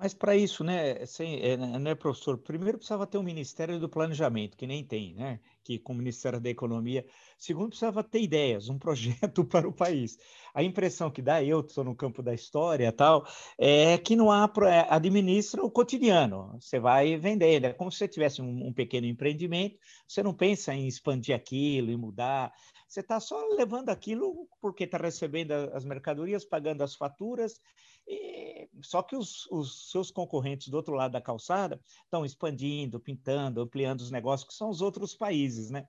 Mas 0.00 0.14
para 0.14 0.34
isso, 0.34 0.64
né, 0.64 1.04
sem, 1.06 1.40
é, 1.42 1.56
né, 1.58 1.94
professor, 1.94 2.38
primeiro 2.38 2.78
precisava 2.78 3.06
ter 3.06 3.18
um 3.18 3.22
Ministério 3.22 3.78
do 3.78 3.86
Planejamento, 3.88 4.56
que 4.56 4.66
nem 4.66 4.82
tem, 4.84 5.14
né, 5.14 5.40
que 5.64 5.78
com 5.78 5.92
o 5.92 5.96
Ministério 5.96 6.40
da 6.40 6.48
Economia. 6.48 7.04
Segundo, 7.38 7.68
precisava 7.68 8.02
ter 8.02 8.22
ideias, 8.22 8.68
um 8.68 8.78
projeto 8.78 9.44
para 9.46 9.68
o 9.68 9.72
país. 9.72 10.18
A 10.54 10.62
impressão 10.62 11.10
que 11.10 11.22
dá, 11.22 11.42
eu 11.42 11.60
estou 11.60 11.84
no 11.84 11.94
campo 11.94 12.22
da 12.22 12.34
história 12.34 12.90
tal, 12.92 13.26
é 13.58 13.96
que 13.98 14.16
não 14.16 14.30
há, 14.30 14.50
é, 14.66 14.86
administra 14.88 15.62
o 15.62 15.70
cotidiano, 15.70 16.58
você 16.60 16.78
vai 16.80 17.16
vendendo, 17.16 17.66
é 17.66 17.72
como 17.72 17.90
se 17.90 17.98
você 17.98 18.08
tivesse 18.08 18.42
um, 18.42 18.68
um 18.68 18.72
pequeno 18.72 19.06
empreendimento, 19.06 19.78
você 20.06 20.22
não 20.22 20.34
pensa 20.34 20.74
em 20.74 20.86
expandir 20.86 21.34
aquilo, 21.34 21.90
em 21.90 21.96
mudar, 21.96 22.52
você 22.88 23.00
está 23.00 23.20
só 23.20 23.40
levando 23.56 23.90
aquilo 23.90 24.48
porque 24.60 24.84
está 24.84 24.98
recebendo 24.98 25.52
as 25.52 25.84
mercadorias, 25.84 26.44
pagando 26.44 26.82
as 26.82 26.96
faturas 26.96 27.60
e, 28.06 28.68
só 28.82 29.02
que 29.02 29.14
os, 29.14 29.46
os, 29.50 29.90
seus 29.90 30.10
concorrentes 30.10 30.68
do 30.68 30.76
outro 30.76 30.94
lado 30.94 31.12
da 31.12 31.20
calçada 31.20 31.80
estão 32.04 32.24
expandindo, 32.24 32.98
pintando, 32.98 33.60
ampliando 33.60 34.00
os 34.00 34.10
negócios, 34.10 34.48
que 34.48 34.54
são 34.54 34.68
os 34.68 34.80
outros 34.80 35.14
países, 35.14 35.49
né? 35.70 35.86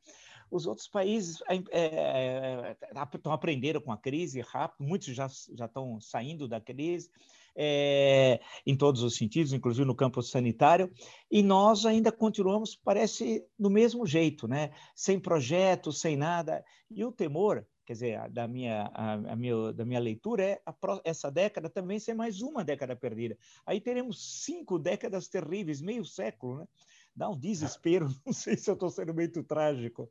Os 0.50 0.66
outros 0.66 0.88
países 0.88 1.42
é, 1.48 1.56
é, 1.72 2.78
estão 3.14 3.32
aprendendo 3.32 3.80
com 3.80 3.92
a 3.92 3.98
crise 3.98 4.42
rápido, 4.42 4.86
muitos 4.86 5.16
já, 5.16 5.28
já 5.54 5.66
estão 5.66 6.00
saindo 6.02 6.48
da 6.48 6.60
crise, 6.60 7.10
é, 7.56 8.40
em 8.66 8.76
todos 8.76 9.04
os 9.04 9.16
sentidos, 9.16 9.54
inclusive 9.54 9.86
no 9.86 9.96
campo 9.96 10.22
sanitário, 10.22 10.92
e 11.30 11.42
nós 11.42 11.86
ainda 11.86 12.12
continuamos, 12.12 12.76
parece, 12.76 13.46
do 13.58 13.70
mesmo 13.70 14.06
jeito, 14.06 14.48
né? 14.48 14.72
sem 14.94 15.20
projeto, 15.20 15.92
sem 15.92 16.18
nada. 16.18 16.64
E 16.90 17.04
o 17.06 17.12
temor 17.12 17.66
quer 17.86 17.94
dizer, 17.94 18.30
da 18.30 18.48
minha, 18.48 18.90
a, 18.94 19.14
a 19.14 19.72
da 19.74 19.86
minha 19.86 20.00
leitura, 20.00 20.44
é 20.44 20.62
a, 20.66 20.74
essa 21.04 21.30
década 21.30 21.70
também 21.70 22.00
ser 22.00 22.14
mais 22.14 22.42
uma 22.42 22.64
década 22.64 22.96
perdida. 22.96 23.38
Aí 23.66 23.82
teremos 23.82 24.44
cinco 24.44 24.80
décadas 24.80 25.28
terríveis, 25.28 25.82
meio 25.82 26.06
século, 26.06 26.60
né? 26.60 26.68
Dá 27.16 27.30
um 27.30 27.38
desespero, 27.38 28.08
não 28.26 28.34
sei 28.34 28.58
se 28.58 28.70
eu 28.70 28.74
estou 28.74 28.90
sendo 28.90 29.14
muito 29.14 29.44
trágico. 29.44 30.10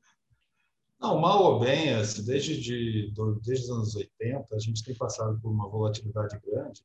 Não, 1.00 1.18
mal 1.18 1.42
ou 1.42 1.60
bem, 1.60 1.94
assim, 1.94 2.22
desde, 2.24 2.60
de, 2.60 3.12
desde 3.42 3.64
os 3.64 3.70
anos 3.70 3.96
80, 3.96 4.54
a 4.54 4.58
gente 4.58 4.84
tem 4.84 4.94
passado 4.94 5.40
por 5.40 5.50
uma 5.50 5.66
volatilidade 5.66 6.38
grande, 6.44 6.84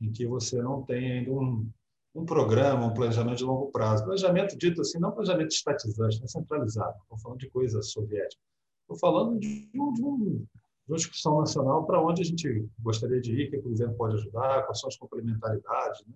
em 0.00 0.12
que 0.12 0.24
você 0.24 0.62
não 0.62 0.82
tem 0.82 1.18
ainda 1.18 1.32
um, 1.32 1.68
um 2.14 2.24
programa, 2.24 2.86
um 2.86 2.94
planejamento 2.94 3.38
de 3.38 3.44
longo 3.44 3.72
prazo. 3.72 4.04
Planejamento 4.04 4.56
dito 4.56 4.80
assim, 4.80 5.00
não 5.00 5.10
planejamento 5.10 5.50
estatizante, 5.50 6.20
não 6.20 6.28
centralizado. 6.28 6.96
Estou 7.02 7.18
falando 7.18 7.40
de 7.40 7.50
coisa 7.50 7.82
soviética. 7.82 8.40
Estou 8.82 8.96
falando 8.98 9.38
de, 9.40 9.68
um, 9.74 9.92
de, 9.92 10.02
um, 10.02 10.18
de, 10.18 10.46
uma 10.88 10.96
discussão 10.96 11.40
nacional 11.40 11.84
para 11.86 12.00
onde 12.00 12.22
a 12.22 12.24
gente 12.24 12.68
gostaria 12.78 13.20
de 13.20 13.32
ir, 13.32 13.50
que 13.50 13.56
o 13.56 13.62
governo 13.62 13.94
pode 13.94 14.14
ajudar, 14.14 14.64
quais 14.64 14.78
são 14.78 14.88
as 14.88 14.96
complementaridades. 14.96 16.06
Né? 16.06 16.14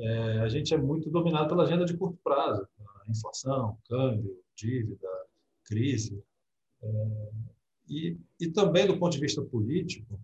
É, 0.00 0.40
a 0.40 0.48
gente 0.48 0.72
é 0.72 0.78
muito 0.78 1.10
dominado 1.10 1.48
pela 1.48 1.64
agenda 1.64 1.84
de 1.84 1.96
curto 1.96 2.18
prazo, 2.24 2.66
inflação, 3.08 3.76
câmbio, 3.88 4.34
dívida, 4.56 5.08
crise. 5.64 6.22
É, 6.82 7.30
e, 7.88 8.16
e 8.40 8.48
também, 8.48 8.86
do 8.86 8.98
ponto 8.98 9.12
de 9.12 9.20
vista 9.20 9.42
político, 9.42 10.18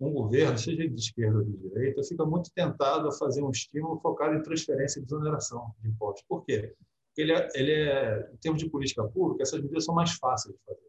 um 0.00 0.12
governo, 0.12 0.58
seja 0.58 0.88
de 0.88 0.94
esquerda 0.94 1.38
ou 1.38 1.44
de 1.44 1.56
direita, 1.56 2.02
fica 2.02 2.24
muito 2.24 2.50
tentado 2.52 3.08
a 3.08 3.12
fazer 3.12 3.42
um 3.42 3.50
estímulo 3.50 3.98
focado 4.00 4.34
em 4.34 4.42
transferência 4.42 5.00
e 5.00 5.02
desoneração 5.02 5.74
de 5.80 5.88
impostos. 5.88 6.24
Por 6.28 6.44
quê? 6.44 6.74
Porque 7.08 7.22
ele 7.22 7.32
é, 7.32 7.48
ele 7.54 7.72
é, 7.72 8.30
em 8.32 8.36
termos 8.36 8.60
de 8.60 8.70
política 8.70 9.04
pública, 9.04 9.42
essas 9.42 9.60
medidas 9.60 9.84
são 9.84 9.94
mais 9.94 10.12
fáceis 10.14 10.54
de 10.54 10.60
fazer. 10.64 10.88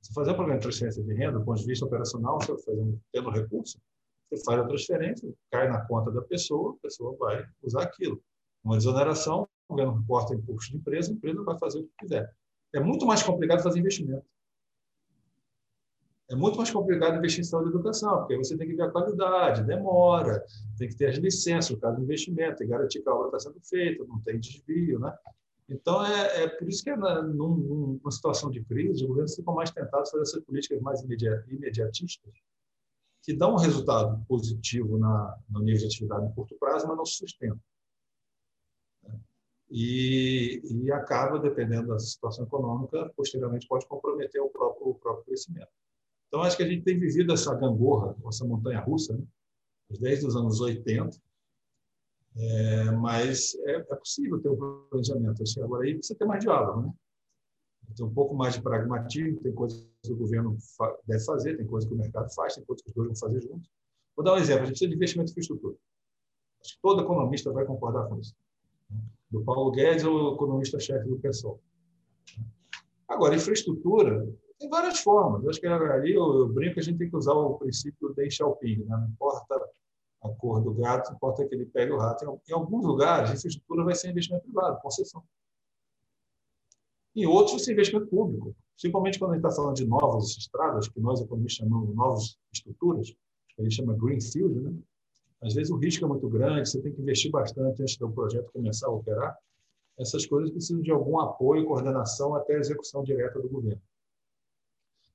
Se 0.00 0.12
fazer 0.12 0.32
um 0.32 0.34
programa 0.34 0.58
de 0.58 0.62
transferência 0.62 1.02
de 1.02 1.14
renda, 1.14 1.38
do 1.38 1.44
ponto 1.44 1.60
de 1.60 1.66
vista 1.66 1.86
operacional, 1.86 2.40
você 2.40 2.56
fazendo, 2.64 3.00
tendo 3.12 3.30
recurso, 3.30 3.78
você 4.36 4.44
faz 4.44 4.60
a 4.60 4.64
transferência, 4.64 5.34
cai 5.50 5.68
na 5.68 5.84
conta 5.84 6.10
da 6.10 6.22
pessoa, 6.22 6.72
a 6.72 6.82
pessoa 6.82 7.14
vai 7.18 7.44
usar 7.62 7.82
aquilo. 7.82 8.22
Uma 8.64 8.76
desoneração, 8.76 9.46
o 9.68 9.74
governo 9.74 10.00
reporta 10.00 10.34
imposto 10.34 10.70
de 10.70 10.78
empresa, 10.78 11.10
a 11.10 11.14
empresa 11.14 11.42
vai 11.42 11.58
fazer 11.58 11.80
o 11.80 11.82
que 11.84 11.92
quiser. 11.98 12.32
É 12.72 12.80
muito 12.80 13.04
mais 13.04 13.22
complicado 13.22 13.62
fazer 13.62 13.80
investimento. 13.80 14.24
É 16.30 16.34
muito 16.34 16.56
mais 16.56 16.70
complicado 16.70 17.18
investir 17.18 17.40
em 17.40 17.44
saúde 17.44 17.68
e 17.68 17.72
educação, 17.72 18.18
porque 18.20 18.38
você 18.38 18.56
tem 18.56 18.66
que 18.66 18.74
ver 18.74 18.84
a 18.84 18.90
qualidade, 18.90 19.64
demora, 19.64 20.42
tem 20.78 20.88
que 20.88 20.96
ter 20.96 21.10
as 21.10 21.18
licenças, 21.18 21.70
o 21.70 21.78
caso 21.78 21.96
do 21.96 22.04
investimento, 22.04 22.56
tem 22.56 22.66
que 22.66 22.72
garantir 22.72 23.02
que 23.02 23.08
a 23.08 23.14
obra 23.14 23.36
está 23.36 23.50
sendo 23.50 23.60
feita, 23.60 24.02
não 24.04 24.18
tem 24.20 24.40
desvio, 24.40 24.98
né? 24.98 25.14
Então, 25.68 26.04
é, 26.04 26.44
é 26.44 26.48
por 26.48 26.68
isso 26.68 26.82
que, 26.82 26.90
é 26.90 26.96
na, 26.96 27.22
num, 27.22 27.98
numa 28.00 28.10
situação 28.10 28.50
de 28.50 28.64
crise, 28.64 29.02
os 29.02 29.08
governos 29.08 29.34
ficam 29.34 29.54
mais 29.54 29.70
tentados 29.70 30.08
a 30.08 30.12
fazer 30.12 30.22
essas 30.22 30.44
políticas 30.44 30.80
mais 30.80 31.02
imediatistas, 31.02 32.32
que 33.22 33.32
dão 33.32 33.54
um 33.54 33.58
resultado 33.58 34.24
positivo 34.26 34.98
na, 34.98 35.38
no 35.48 35.60
nível 35.60 35.80
de 35.80 35.86
atividade 35.86 36.26
em 36.26 36.32
curto 36.32 36.56
prazo, 36.56 36.88
mas 36.88 36.96
não 36.96 37.06
se? 37.06 37.24
E, 39.70 40.60
e 40.64 40.92
acaba, 40.92 41.38
dependendo 41.38 41.88
da 41.88 41.98
situação 41.98 42.44
econômica, 42.44 43.10
posteriormente 43.16 43.66
pode 43.66 43.86
comprometer 43.86 44.42
o 44.42 44.50
próprio, 44.50 44.88
o 44.88 44.94
próprio 44.94 45.24
crescimento. 45.24 45.70
Então, 46.28 46.42
acho 46.42 46.56
que 46.56 46.62
a 46.62 46.68
gente 46.68 46.82
tem 46.82 46.98
vivido 46.98 47.32
essa 47.32 47.54
gangorra, 47.54 48.14
essa 48.26 48.44
montanha 48.44 48.80
russa, 48.80 49.16
né? 49.16 49.24
desde 49.98 50.26
os 50.26 50.34
anos 50.34 50.60
80, 50.60 51.16
é, 52.36 52.90
mas 52.92 53.54
é, 53.66 53.72
é, 53.76 53.96
possível 53.96 54.40
ter 54.40 54.48
um 54.48 54.56
planejamento. 54.88 55.42
Acho 55.42 55.54
que 55.54 55.62
agora 55.62 55.84
aí 55.84 55.94
precisa 55.94 56.18
ter 56.18 56.24
mais 56.24 56.42
diálogo, 56.42 56.82
né? 56.82 56.94
Tem 57.94 58.06
um 58.06 58.14
pouco 58.14 58.34
mais 58.34 58.54
de 58.54 58.62
pragmatismo, 58.62 59.40
tem 59.42 59.52
coisas 59.52 59.86
o 60.10 60.16
governo 60.16 60.56
deve 61.06 61.24
fazer, 61.24 61.56
tem 61.56 61.66
coisas 61.66 61.88
que 61.88 61.94
o 61.94 61.98
mercado 61.98 62.32
faz, 62.34 62.54
tem 62.54 62.64
coisas 62.64 62.82
que 62.82 62.88
os 62.88 62.94
dois 62.94 63.08
vão 63.08 63.16
fazer 63.16 63.40
juntos. 63.42 63.70
Vou 64.16 64.24
dar 64.24 64.34
um 64.34 64.38
exemplo: 64.38 64.62
a 64.62 64.64
gente 64.64 64.72
precisa 64.72 64.90
de 64.90 64.96
investimento 64.96 65.30
em 65.30 65.32
infraestrutura. 65.32 65.76
Acho 66.60 66.74
que 66.74 66.82
todo 66.82 67.02
economista 67.02 67.52
vai 67.52 67.64
concordar 67.64 68.08
com 68.08 68.18
isso. 68.18 68.34
Do 69.30 69.42
Paulo 69.44 69.70
Guedes 69.70 70.04
ao 70.04 70.34
economista-chefe 70.34 71.08
do 71.08 71.18
PSOL. 71.18 71.60
Agora, 73.08 73.34
infraestrutura 73.34 74.28
tem 74.58 74.68
várias 74.68 75.00
formas. 75.00 75.46
Acho 75.46 75.60
que 75.60 75.66
aí 75.66 76.12
eu, 76.12 76.38
eu 76.38 76.48
brinco 76.48 76.78
a 76.78 76.82
gente 76.82 76.98
tem 76.98 77.10
que 77.10 77.16
usar 77.16 77.32
o 77.32 77.58
princípio 77.58 78.08
do 78.08 78.14
Deng 78.14 78.30
Xiaoping. 78.30 78.84
Né? 78.84 78.96
Não 78.96 79.08
importa 79.08 79.68
a 80.22 80.28
cor 80.28 80.62
do 80.62 80.72
gato, 80.74 81.12
importa 81.12 81.46
que 81.46 81.54
ele 81.54 81.66
pegue 81.66 81.92
o 81.92 81.98
rato. 81.98 82.40
Em 82.48 82.52
alguns 82.52 82.84
lugares, 82.84 83.30
infraestrutura 83.30 83.84
vai 83.84 83.94
ser 83.94 84.10
investimento 84.10 84.44
privado, 84.44 84.80
concessão. 84.80 85.22
Em 87.14 87.26
outros, 87.26 87.52
vai 87.52 87.60
ser 87.60 87.72
investimento 87.72 88.06
público. 88.06 88.54
Principalmente 88.74 89.18
quando 89.18 89.32
a 89.32 89.34
gente 89.34 89.44
está 89.44 89.56
falando 89.56 89.76
de 89.76 89.86
novas 89.86 90.36
estradas, 90.36 90.88
que 90.88 91.00
nós 91.00 91.20
economistas 91.20 91.66
chamamos 91.66 91.88
de 91.88 91.94
novas 91.94 92.38
estruturas, 92.52 93.10
que 93.10 93.60
a 93.60 93.62
gente 93.62 93.76
chama 93.76 93.94
Greenfield, 93.94 94.60
né? 94.60 94.74
Às 95.42 95.54
vezes 95.54 95.70
o 95.72 95.76
risco 95.76 96.04
é 96.04 96.08
muito 96.08 96.28
grande, 96.28 96.68
você 96.68 96.80
tem 96.80 96.92
que 96.92 97.02
investir 97.02 97.30
bastante 97.30 97.82
antes 97.82 97.96
do 97.96 98.10
projeto 98.10 98.50
começar 98.52 98.86
a 98.86 98.90
operar. 98.90 99.36
Essas 99.98 100.24
coisas 100.24 100.50
precisam 100.50 100.80
de 100.80 100.90
algum 100.90 101.18
apoio 101.18 101.66
coordenação 101.66 102.34
até 102.34 102.54
a 102.54 102.58
execução 102.58 103.02
direta 103.02 103.40
do 103.40 103.48
governo. 103.48 103.82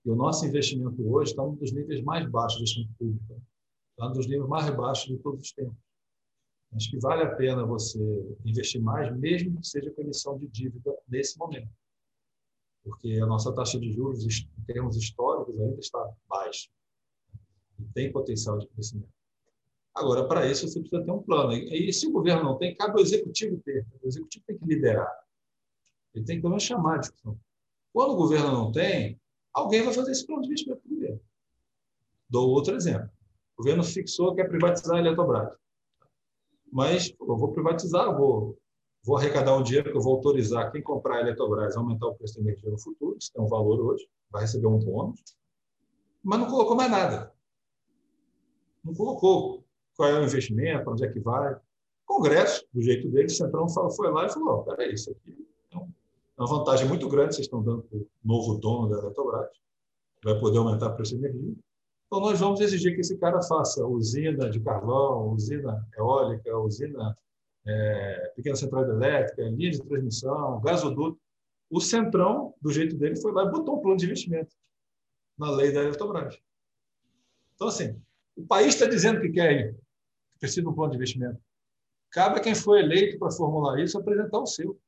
E 0.05 0.09
o 0.09 0.15
nosso 0.15 0.45
investimento 0.45 1.01
hoje 1.09 1.31
está 1.31 1.43
um 1.43 1.55
dos 1.55 1.71
níveis 1.71 2.01
mais 2.03 2.29
baixos 2.29 2.59
do 2.59 2.61
investimento 2.61 2.93
público 2.97 3.41
está 3.97 4.09
nos 4.09 4.27
níveis 4.27 4.47
mais 4.47 4.69
baixos 4.75 5.07
de 5.07 5.17
todos 5.17 5.41
os 5.41 5.51
tempos. 5.51 5.75
Acho 6.73 6.91
que 6.91 6.99
vale 6.99 7.23
a 7.23 7.35
pena 7.35 7.65
você 7.65 7.99
investir 8.45 8.81
mais, 8.81 9.15
mesmo 9.17 9.59
que 9.59 9.67
seja 9.67 9.89
com 9.91 10.01
emissão 10.01 10.37
de 10.37 10.47
dívida 10.47 10.95
nesse 11.07 11.37
momento. 11.37 11.69
Porque 12.87 13.19
a 13.21 13.25
nossa 13.25 13.53
taxa 13.53 13.77
de 13.77 13.91
juros, 13.91 14.25
em 14.25 14.63
termos 14.65 14.95
históricos, 14.95 15.59
ainda 15.59 15.79
está 15.79 16.09
baixa. 16.29 16.69
E 17.77 17.83
tem 17.93 18.11
potencial 18.11 18.57
de 18.57 18.67
crescimento. 18.67 19.09
Agora, 19.93 20.25
para 20.25 20.49
isso, 20.49 20.67
você 20.67 20.79
precisa 20.79 21.03
ter 21.03 21.11
um 21.11 21.21
plano. 21.21 21.51
E 21.53 21.91
se 21.91 22.07
o 22.07 22.11
governo 22.11 22.43
não 22.43 22.57
tem, 22.57 22.75
cabe 22.75 22.93
ao 22.93 22.99
executivo 22.99 23.59
ter. 23.65 23.85
O 24.01 24.07
executivo 24.07 24.45
tem 24.47 24.57
que 24.57 24.65
liderar. 24.65 25.11
Ele 26.13 26.23
tem 26.23 26.37
que 26.37 26.43
também 26.43 26.59
chamar 26.59 26.95
a 26.95 26.99
discussão. 26.99 27.37
Quando 27.91 28.13
o 28.13 28.15
governo 28.15 28.51
não 28.51 28.71
tem, 28.71 29.19
alguém 29.53 29.83
vai 29.83 29.93
fazer 29.93 30.11
esse 30.11 30.25
plano 30.25 30.43
de 30.43 30.47
investimento 30.47 30.81
primeiro. 30.81 31.19
Dou 32.29 32.49
outro 32.49 32.75
exemplo. 32.75 33.09
O 33.57 33.63
governo 33.63 33.83
fixou 33.83 34.33
que 34.33 34.41
é 34.41 34.47
privatizar 34.47 34.95
a 34.95 34.99
Eletrobras. 34.99 35.53
Mas 36.71 37.13
eu 37.19 37.37
vou 37.37 37.51
privatizar, 37.51 38.15
vou, 38.15 38.57
vou 39.07 39.15
arrecadar 39.15 39.55
um 39.55 39.63
dinheiro 39.63 39.89
que 39.89 39.97
eu 39.97 40.01
vou 40.01 40.15
autorizar 40.15 40.69
quem 40.69 40.81
comprar 40.81 41.15
a 41.15 41.21
Eletrobras 41.21 41.77
a 41.77 41.79
aumentar 41.79 42.07
o 42.07 42.15
preço 42.15 42.35
da 42.35 42.41
energia 42.41 42.69
no 42.69 42.77
futuro, 42.77 43.17
isso 43.17 43.31
tem 43.31 43.41
um 43.41 43.47
valor 43.47 43.79
hoje, 43.79 44.05
vai 44.29 44.41
receber 44.41 44.67
um 44.67 44.77
bônus, 44.77 45.23
mas 46.21 46.37
não 46.37 46.47
colocou 46.47 46.75
mais 46.75 46.91
nada. 46.91 47.31
Não 48.83 48.93
colocou 48.93 49.63
qual 49.95 50.09
é 50.09 50.19
o 50.19 50.25
investimento, 50.25 50.91
onde 50.91 51.05
é 51.05 51.07
que 51.09 51.21
vai. 51.21 51.53
O 51.53 51.59
Congresso, 52.05 52.65
do 52.73 52.81
jeito 52.81 53.09
dele, 53.09 53.27
o 53.27 53.29
Centrão 53.29 53.69
foi 53.69 54.11
lá 54.11 54.25
e 54.25 54.29
falou: 54.29 54.63
peraí, 54.63 54.93
isso 54.93 55.09
aqui 55.11 55.47
é 55.73 55.77
uma 56.37 56.47
vantagem 56.47 56.85
muito 56.85 57.07
grande 57.07 57.29
que 57.29 57.35
vocês 57.35 57.45
estão 57.45 57.63
dando 57.63 57.83
para 57.83 57.97
o 57.97 58.07
novo 58.25 58.55
dono 58.55 58.89
da 58.89 58.97
Eletrobras, 58.97 59.49
vai 60.21 60.37
poder 60.37 60.57
aumentar 60.57 60.87
o 60.87 60.95
preço 60.97 61.17
da 61.17 61.29
energia. 61.29 61.55
Então, 62.07 62.19
nós 62.19 62.39
vamos 62.39 62.59
exigir 62.59 62.93
que 62.93 63.01
esse 63.01 63.17
cara 63.17 63.41
faça 63.41 63.85
usina 63.85 64.49
de 64.49 64.59
carvão, 64.59 65.29
usina 65.33 65.85
eólica, 65.97 66.57
usina 66.57 67.17
é, 67.67 68.33
pequena 68.35 68.55
central 68.55 68.83
elétrica, 68.83 69.43
linha 69.43 69.71
de 69.71 69.83
transmissão, 69.83 70.61
gasoduto. 70.61 71.19
O 71.69 71.81
Centrão, 71.81 72.53
do 72.61 72.71
jeito 72.71 72.95
dele, 72.95 73.19
foi 73.19 73.31
lá 73.33 73.43
e 73.43 73.51
botou 73.51 73.77
um 73.77 73.81
plano 73.81 73.97
de 73.97 74.05
investimento 74.05 74.55
na 75.37 75.51
lei 75.51 75.71
da 75.71 75.81
Eletrobras. 75.81 76.39
Então, 77.55 77.67
assim, 77.67 78.01
o 78.35 78.45
país 78.45 78.73
está 78.73 78.85
dizendo 78.85 79.19
que 79.19 79.29
quer 79.29 79.51
ir. 79.51 79.75
precisa 80.39 80.61
de 80.61 80.67
um 80.67 80.73
plano 80.73 80.91
de 80.91 80.97
investimento. 80.97 81.39
Cabe 82.09 82.39
a 82.39 82.41
quem 82.41 82.55
foi 82.55 82.79
eleito 82.79 83.19
para 83.19 83.31
formular 83.31 83.79
isso 83.79 83.97
apresentar 83.97 84.39
o 84.39 84.45
seu. 84.45 84.79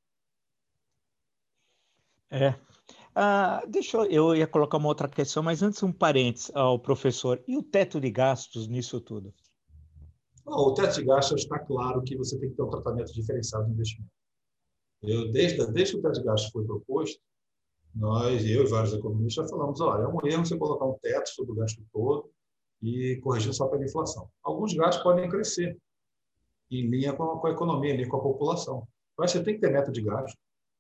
É. 2.31 2.55
Ah, 3.13 3.63
deixa 3.67 3.97
eu, 3.97 4.05
eu 4.05 4.35
ia 4.35 4.47
colocar 4.47 4.77
uma 4.77 4.87
outra 4.87 5.09
questão, 5.09 5.43
mas 5.43 5.61
antes 5.61 5.83
um 5.83 5.91
parênteses 5.91 6.51
ao 6.55 6.79
professor. 6.79 7.43
E 7.47 7.57
o 7.57 7.63
teto 7.63 7.99
de 7.99 8.09
gastos 8.09 8.67
nisso 8.67 9.01
tudo? 9.01 9.33
O 10.51 10.73
teto 10.73 10.95
de 10.95 11.05
gastos 11.05 11.41
está 11.41 11.59
claro 11.59 12.01
que 12.01 12.15
você 12.15 12.37
tem 12.39 12.49
que 12.49 12.55
ter 12.55 12.63
um 12.63 12.69
tratamento 12.69 13.13
diferenciado 13.13 13.65
de 13.65 13.71
investimento. 13.73 14.11
Eu, 15.01 15.31
desde, 15.31 15.65
desde 15.71 15.93
que 15.93 15.99
o 15.99 16.01
teto 16.01 16.19
de 16.19 16.25
gastos 16.25 16.51
foi 16.51 16.65
proposto, 16.65 17.21
nós, 17.95 18.45
eu 18.45 18.63
e 18.63 18.67
vários 18.67 18.93
economistas, 18.93 19.45
já 19.45 19.49
falamos, 19.49 19.81
olha, 19.81 20.03
é 20.03 20.07
um 20.07 20.19
erro 20.27 20.45
você 20.45 20.57
colocar 20.57 20.85
um 20.85 20.97
teto 21.01 21.29
sobre 21.29 21.51
o 21.51 21.55
gasto 21.55 21.81
todo 21.91 22.29
e 22.81 23.17
corrigir 23.17 23.53
só 23.53 23.67
pela 23.67 23.83
inflação. 23.83 24.29
Alguns 24.43 24.73
gastos 24.73 25.03
podem 25.03 25.29
crescer 25.29 25.77
em 26.69 26.87
linha 26.87 27.13
com 27.13 27.23
a, 27.23 27.39
com 27.39 27.47
a 27.47 27.51
economia, 27.51 27.93
em 27.93 27.97
linha 27.97 28.09
com 28.09 28.17
a 28.17 28.21
população. 28.21 28.87
Mas 29.17 29.31
você 29.31 29.43
tem 29.43 29.55
que 29.55 29.61
ter 29.61 29.71
meta 29.71 29.91
de 29.91 30.01
gasto, 30.01 30.37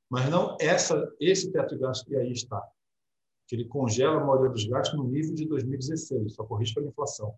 mas 0.09 0.29
não 0.29 0.55
essa, 0.59 1.11
esse 1.19 1.51
teto 1.51 1.75
de 1.75 1.81
gasto 1.81 2.05
que 2.05 2.15
aí 2.15 2.31
está, 2.31 2.61
que 3.47 3.55
ele 3.55 3.65
congela 3.65 4.21
a 4.21 4.25
maioria 4.25 4.49
dos 4.49 4.65
gastos 4.65 4.97
no 4.97 5.05
nível 5.05 5.33
de 5.33 5.45
2016, 5.47 6.35
só 6.35 6.43
corrige 6.43 6.73
pela 6.73 6.87
inflação. 6.87 7.35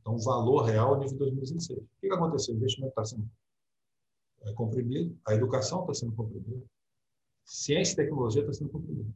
Então, 0.00 0.14
o 0.14 0.22
valor 0.22 0.62
real 0.62 0.96
é 0.96 0.98
nível 1.00 1.12
de 1.12 1.18
2016. 1.18 1.78
O 1.78 1.86
que 2.00 2.12
aconteceu? 2.12 2.54
O 2.54 2.56
investimento 2.56 2.90
está 2.90 3.04
sendo 3.04 3.30
é, 4.42 4.52
comprimido, 4.54 5.18
a 5.26 5.34
educação 5.34 5.82
está 5.82 5.94
sendo 5.94 6.12
comprimida, 6.12 6.62
ciência 7.44 7.92
e 7.92 7.96
tecnologia 7.96 8.42
está 8.42 8.52
sendo 8.52 8.70
comprimida. 8.70 9.10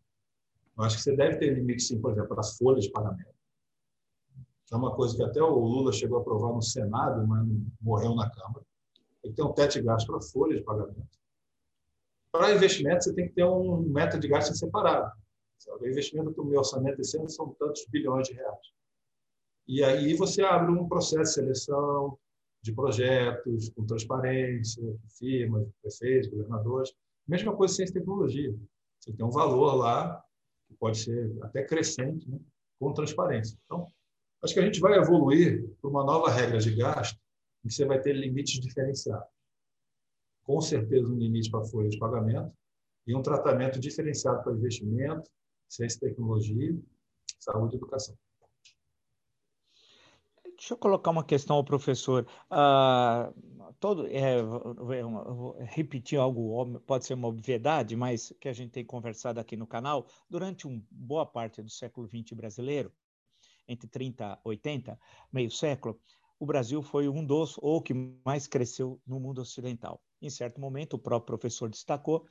Eu 0.77 0.85
acho 0.85 0.97
que 0.97 1.03
você 1.03 1.17
deve 1.17 1.37
ter 1.37 1.55
limite, 1.55 1.83
sim, 1.83 2.01
por 2.01 2.13
exemplo, 2.13 2.29
para 2.29 2.41
as 2.41 2.57
folhas 2.57 2.85
de 2.85 2.91
pagamento. 2.91 3.35
É 4.73 4.77
uma 4.77 4.95
coisa 4.95 5.17
que 5.17 5.23
até 5.23 5.41
o 5.41 5.55
Lula 5.55 5.93
chegou 5.93 6.19
a 6.19 6.21
aprovar 6.21 6.53
no 6.53 6.63
Senado, 6.63 7.27
mas 7.27 7.47
morreu 7.81 8.15
na 8.15 8.29
Câmara. 8.29 8.65
Tem 9.23 9.31
que 9.31 9.37
ter 9.37 9.43
um 9.43 9.53
teto 9.53 9.75
de 9.75 9.83
gasto 9.83 10.07
para 10.07 10.21
folhas 10.21 10.59
de 10.59 10.65
pagamento. 10.65 11.19
Para 12.33 12.53
investimento, 12.53 13.05
você 13.05 13.15
tem 13.15 13.29
que 13.29 13.35
ter 13.35 13.45
um 13.45 13.83
método 13.83 14.21
de 14.21 14.29
gasto 14.29 14.55
separado. 14.57 15.13
O 15.81 15.87
investimento 15.87 16.33
do 16.33 16.45
meu 16.45 16.59
orçamento 16.59 17.01
esse 17.01 17.17
ano 17.17 17.31
são 17.31 17.55
tantos 17.55 17.87
bilhões 17.89 18.27
de 18.27 18.35
reais. 18.35 18.73
E 19.67 19.83
aí 19.83 20.15
você 20.15 20.43
abre 20.43 20.71
um 20.73 20.87
processo 20.87 21.23
de 21.23 21.35
seleção 21.35 22.19
de 22.63 22.73
projetos 22.73 23.69
com 23.71 23.85
transparência, 23.85 24.83
firmas, 25.19 25.69
prefeitos, 25.83 26.31
governadores. 26.31 26.95
Mesma 27.29 27.55
coisa 27.55 27.75
ciência 27.75 27.93
e 27.93 27.95
tecnologia. 27.95 28.55
Você 28.99 29.13
tem 29.13 29.25
um 29.25 29.31
valor 29.31 29.75
lá, 29.75 30.25
que 30.67 30.75
pode 30.75 30.99
ser 30.99 31.37
até 31.43 31.63
crescente, 31.63 32.29
né, 32.29 32.39
com 32.79 32.93
transparência. 32.95 33.59
Então, 33.65 33.87
acho 34.43 34.55
que 34.55 34.61
a 34.61 34.65
gente 34.65 34.81
vai 34.81 34.99
evoluir 34.99 35.69
para 35.81 35.91
uma 35.91 36.05
nova 36.05 36.31
regra 36.31 36.59
de 36.59 36.75
gasto, 36.75 37.19
em 37.63 37.69
que 37.69 37.75
você 37.75 37.85
vai 37.85 38.01
ter 38.01 38.15
limites 38.15 38.59
diferenciados. 38.59 39.29
Com 40.43 40.61
certeza, 40.61 41.07
um 41.07 41.17
limite 41.17 41.51
para 41.51 41.65
folha 41.65 41.89
de 41.89 41.99
pagamento 41.99 42.53
e 43.07 43.15
um 43.15 43.23
tratamento 43.23 43.79
diferenciado 43.79 44.43
para 44.43 44.53
investimento, 44.55 45.31
ciência 45.69 45.99
e 45.99 46.09
tecnologia, 46.09 46.79
saúde 47.39 47.75
e 47.75 47.77
educação. 47.77 48.17
Deixa 50.65 50.73
eu 50.73 50.79
colocar 50.79 51.11
uma 51.11 51.23
questão 51.23 51.57
ao 51.57 51.63
professor. 51.63 52.27
Ah, 52.51 53.31
todo, 53.79 54.07
é, 54.07 54.37
repetir 55.67 56.19
algo, 56.19 56.81
pode 56.87 57.05
ser 57.05 57.13
uma 57.13 57.29
obviedade, 57.29 57.95
mas 57.95 58.33
que 58.41 58.49
a 58.49 58.53
gente 58.55 58.71
tem 58.71 58.83
conversado 58.83 59.39
aqui 59.39 59.59
no 59.59 59.67
canal. 59.67 60.07
Durante 60.27 60.67
uma 60.67 60.83
boa 60.91 61.27
parte 61.27 61.61
do 61.61 61.69
século 61.69 62.09
XX 62.09 62.33
brasileiro, 62.33 62.91
entre 63.69 63.87
30 63.87 64.41
e 64.43 64.49
80, 64.49 64.99
meio 65.31 65.51
século, 65.51 66.01
o 66.41 66.47
Brasil 66.47 66.81
foi 66.83 67.11
um 67.11 67.23
dos, 67.23 67.59
ou 67.59 67.83
que 67.83 67.93
mais 68.25 68.47
cresceu 68.47 68.99
no 69.07 69.21
mundo 69.21 69.43
ocidental. 69.43 70.01
Em 70.23 70.31
certo 70.31 70.59
momento, 70.59 70.95
o 70.95 70.99
próprio 70.99 71.39
professor 71.39 71.69
destacou, 71.69 72.25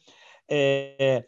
é, 0.50 1.28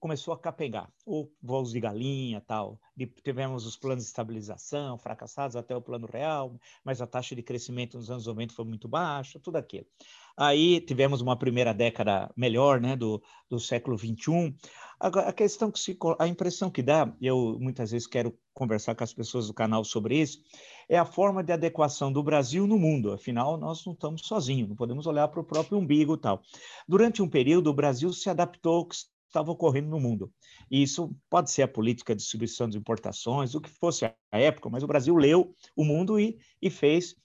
começou 0.00 0.32
a 0.32 0.38
capengar, 0.38 0.92
o 1.04 1.28
voos 1.42 1.72
de 1.72 1.80
galinha 1.80 2.40
tal. 2.40 2.80
Tivemos 3.24 3.66
os 3.66 3.76
planos 3.76 4.04
de 4.04 4.08
estabilização 4.10 4.98
fracassados 4.98 5.56
até 5.56 5.74
o 5.76 5.82
plano 5.82 6.06
real, 6.06 6.58
mas 6.84 7.00
a 7.00 7.06
taxa 7.06 7.34
de 7.34 7.42
crescimento 7.42 7.96
nos 7.96 8.10
anos 8.10 8.26
90 8.26 8.54
foi 8.54 8.64
muito 8.64 8.88
baixa, 8.88 9.40
tudo 9.40 9.56
aquilo. 9.56 9.86
Aí 10.36 10.80
tivemos 10.80 11.20
uma 11.20 11.36
primeira 11.36 11.72
década 11.72 12.30
melhor, 12.36 12.80
né, 12.80 12.96
do, 12.96 13.22
do 13.48 13.58
século 13.58 13.96
21. 13.96 14.54
Agora, 14.98 15.28
a 15.28 15.32
questão 15.32 15.70
que 15.70 15.78
se, 15.78 15.98
a 16.18 16.28
impressão 16.28 16.70
que 16.70 16.82
dá, 16.82 17.12
eu 17.20 17.58
muitas 17.60 17.90
vezes 17.90 18.06
quero 18.06 18.36
conversar 18.54 18.94
com 18.94 19.02
as 19.02 19.12
pessoas 19.12 19.48
do 19.48 19.54
canal 19.54 19.84
sobre 19.84 20.20
isso, 20.20 20.38
é 20.88 20.96
a 20.96 21.04
forma 21.04 21.42
de 21.42 21.52
adequação 21.52 22.12
do 22.12 22.22
Brasil 22.22 22.66
no 22.66 22.78
mundo. 22.78 23.12
Afinal, 23.12 23.56
nós 23.56 23.84
não 23.84 23.94
estamos 23.94 24.22
sozinhos, 24.26 24.68
não 24.68 24.76
podemos 24.76 25.06
olhar 25.06 25.26
para 25.28 25.40
o 25.40 25.44
próprio 25.44 25.78
umbigo 25.78 26.14
e 26.14 26.18
tal. 26.18 26.40
Durante 26.86 27.20
um 27.20 27.28
período, 27.28 27.70
o 27.70 27.74
Brasil 27.74 28.12
se 28.12 28.30
adaptou 28.30 28.76
ao 28.76 28.86
que 28.86 28.94
estava 29.26 29.50
ocorrendo 29.50 29.88
no 29.88 29.98
mundo. 29.98 30.30
E 30.70 30.82
isso 30.82 31.14
pode 31.28 31.50
ser 31.50 31.62
a 31.62 31.68
política 31.68 32.14
de 32.14 32.20
distribuição 32.20 32.68
de 32.68 32.78
importações, 32.78 33.54
o 33.54 33.60
que 33.60 33.70
fosse 33.70 34.04
a 34.04 34.14
época, 34.30 34.68
mas 34.68 34.82
o 34.82 34.86
Brasil 34.86 35.16
leu 35.16 35.54
o 35.74 35.84
mundo 35.84 36.20
e, 36.20 36.38
e 36.60 36.70
fez 36.70 37.16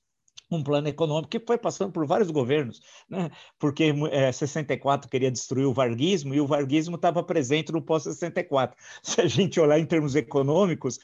um 0.49 0.63
plano 0.63 0.87
econômico 0.87 1.29
que 1.29 1.39
foi 1.39 1.57
passando 1.57 1.91
por 1.91 2.05
vários 2.05 2.31
governos, 2.31 2.81
né? 3.09 3.29
porque 3.59 3.93
é, 4.11 4.31
64 4.31 5.09
queria 5.09 5.31
destruir 5.31 5.65
o 5.65 5.73
varguismo 5.73 6.33
e 6.33 6.41
o 6.41 6.47
varguismo 6.47 6.95
estava 6.95 7.23
presente 7.23 7.71
no 7.71 7.81
pós-64. 7.81 8.73
Se 9.03 9.21
a 9.21 9.27
gente 9.27 9.59
olhar 9.59 9.79
em 9.79 9.85
termos 9.85 10.15
econômicos, 10.15 10.99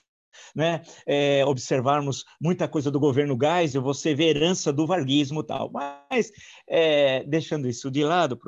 né, 0.56 0.82
é, 1.06 1.46
observarmos 1.46 2.24
muita 2.40 2.68
coisa 2.68 2.92
do 2.92 3.00
governo 3.00 3.38
Geisel, 3.40 3.82
você 3.82 4.14
vê 4.14 4.30
herança 4.30 4.72
do 4.72 4.86
varguismo 4.86 5.44
tal. 5.44 5.72
Mas, 5.72 6.32
é, 6.68 7.24
deixando 7.24 7.68
isso 7.68 7.90
de 7.90 8.04
lado, 8.04 8.40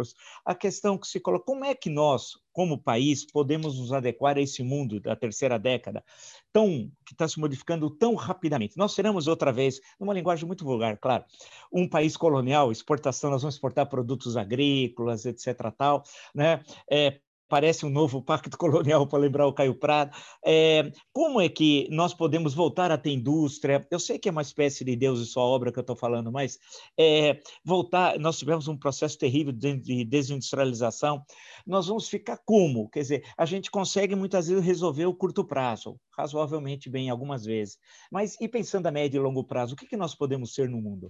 a 0.45 0.55
questão 0.55 0.97
que 0.97 1.07
se 1.07 1.19
coloca, 1.19 1.45
como 1.45 1.65
é 1.65 1.73
que 1.73 1.89
nós, 1.89 2.33
como 2.51 2.81
país, 2.81 3.25
podemos 3.25 3.79
nos 3.79 3.91
adequar 3.91 4.37
a 4.37 4.41
esse 4.41 4.63
mundo 4.63 4.99
da 4.99 5.15
terceira 5.15 5.59
década, 5.59 6.03
tão, 6.51 6.89
que 7.05 7.13
está 7.13 7.27
se 7.27 7.39
modificando 7.39 7.89
tão 7.89 8.15
rapidamente? 8.15 8.77
Nós 8.77 8.93
seremos 8.93 9.27
outra 9.27 9.51
vez, 9.51 9.79
numa 9.99 10.13
linguagem 10.13 10.45
muito 10.45 10.63
vulgar, 10.63 10.97
claro, 10.97 11.25
um 11.71 11.87
país 11.87 12.15
colonial, 12.15 12.71
exportação, 12.71 13.29
nós 13.29 13.41
vamos 13.41 13.55
exportar 13.55 13.87
produtos 13.87 14.37
agrícolas, 14.37 15.25
etc. 15.25 15.71
tal, 15.77 16.03
né? 16.33 16.63
É, 16.89 17.19
parece 17.55 17.85
um 17.85 17.89
novo 17.89 18.21
pacto 18.21 18.57
colonial, 18.59 19.07
para 19.07 19.17
lembrar 19.17 19.47
o 19.47 19.53
Caio 19.53 19.73
Prado. 19.73 20.13
É, 20.45 20.91
como 21.13 21.39
é 21.39 21.47
que 21.47 21.87
nós 21.89 22.13
podemos 22.13 22.53
voltar 22.53 22.91
a 22.91 22.97
ter 22.97 23.11
indústria? 23.11 23.87
Eu 23.89 23.97
sei 23.97 24.19
que 24.19 24.27
é 24.27 24.31
uma 24.31 24.41
espécie 24.41 24.83
de 24.83 24.93
Deus 24.93 25.21
e 25.21 25.25
sua 25.25 25.43
obra 25.43 25.71
que 25.71 25.79
eu 25.79 25.81
estou 25.81 25.95
falando, 25.95 26.29
mas 26.33 26.59
é, 26.99 27.39
voltar, 27.63 28.19
nós 28.19 28.37
tivemos 28.37 28.67
um 28.67 28.75
processo 28.77 29.17
terrível 29.17 29.53
de 29.53 30.03
desindustrialização, 30.03 31.23
nós 31.65 31.87
vamos 31.87 32.09
ficar 32.09 32.37
como? 32.43 32.89
Quer 32.89 32.99
dizer, 32.99 33.23
a 33.37 33.45
gente 33.45 33.71
consegue 33.71 34.17
muitas 34.17 34.49
vezes 34.49 34.61
resolver 34.61 35.05
o 35.05 35.15
curto 35.15 35.45
prazo, 35.45 35.97
razoavelmente 36.17 36.89
bem 36.89 37.09
algumas 37.09 37.45
vezes, 37.45 37.77
mas 38.11 38.35
e 38.41 38.49
pensando 38.49 38.87
a 38.87 38.91
médio 38.91 39.17
e 39.17 39.23
longo 39.23 39.45
prazo, 39.45 39.75
o 39.75 39.77
que, 39.77 39.87
que 39.87 39.95
nós 39.95 40.13
podemos 40.13 40.53
ser 40.53 40.67
no 40.67 40.81
mundo? 40.81 41.09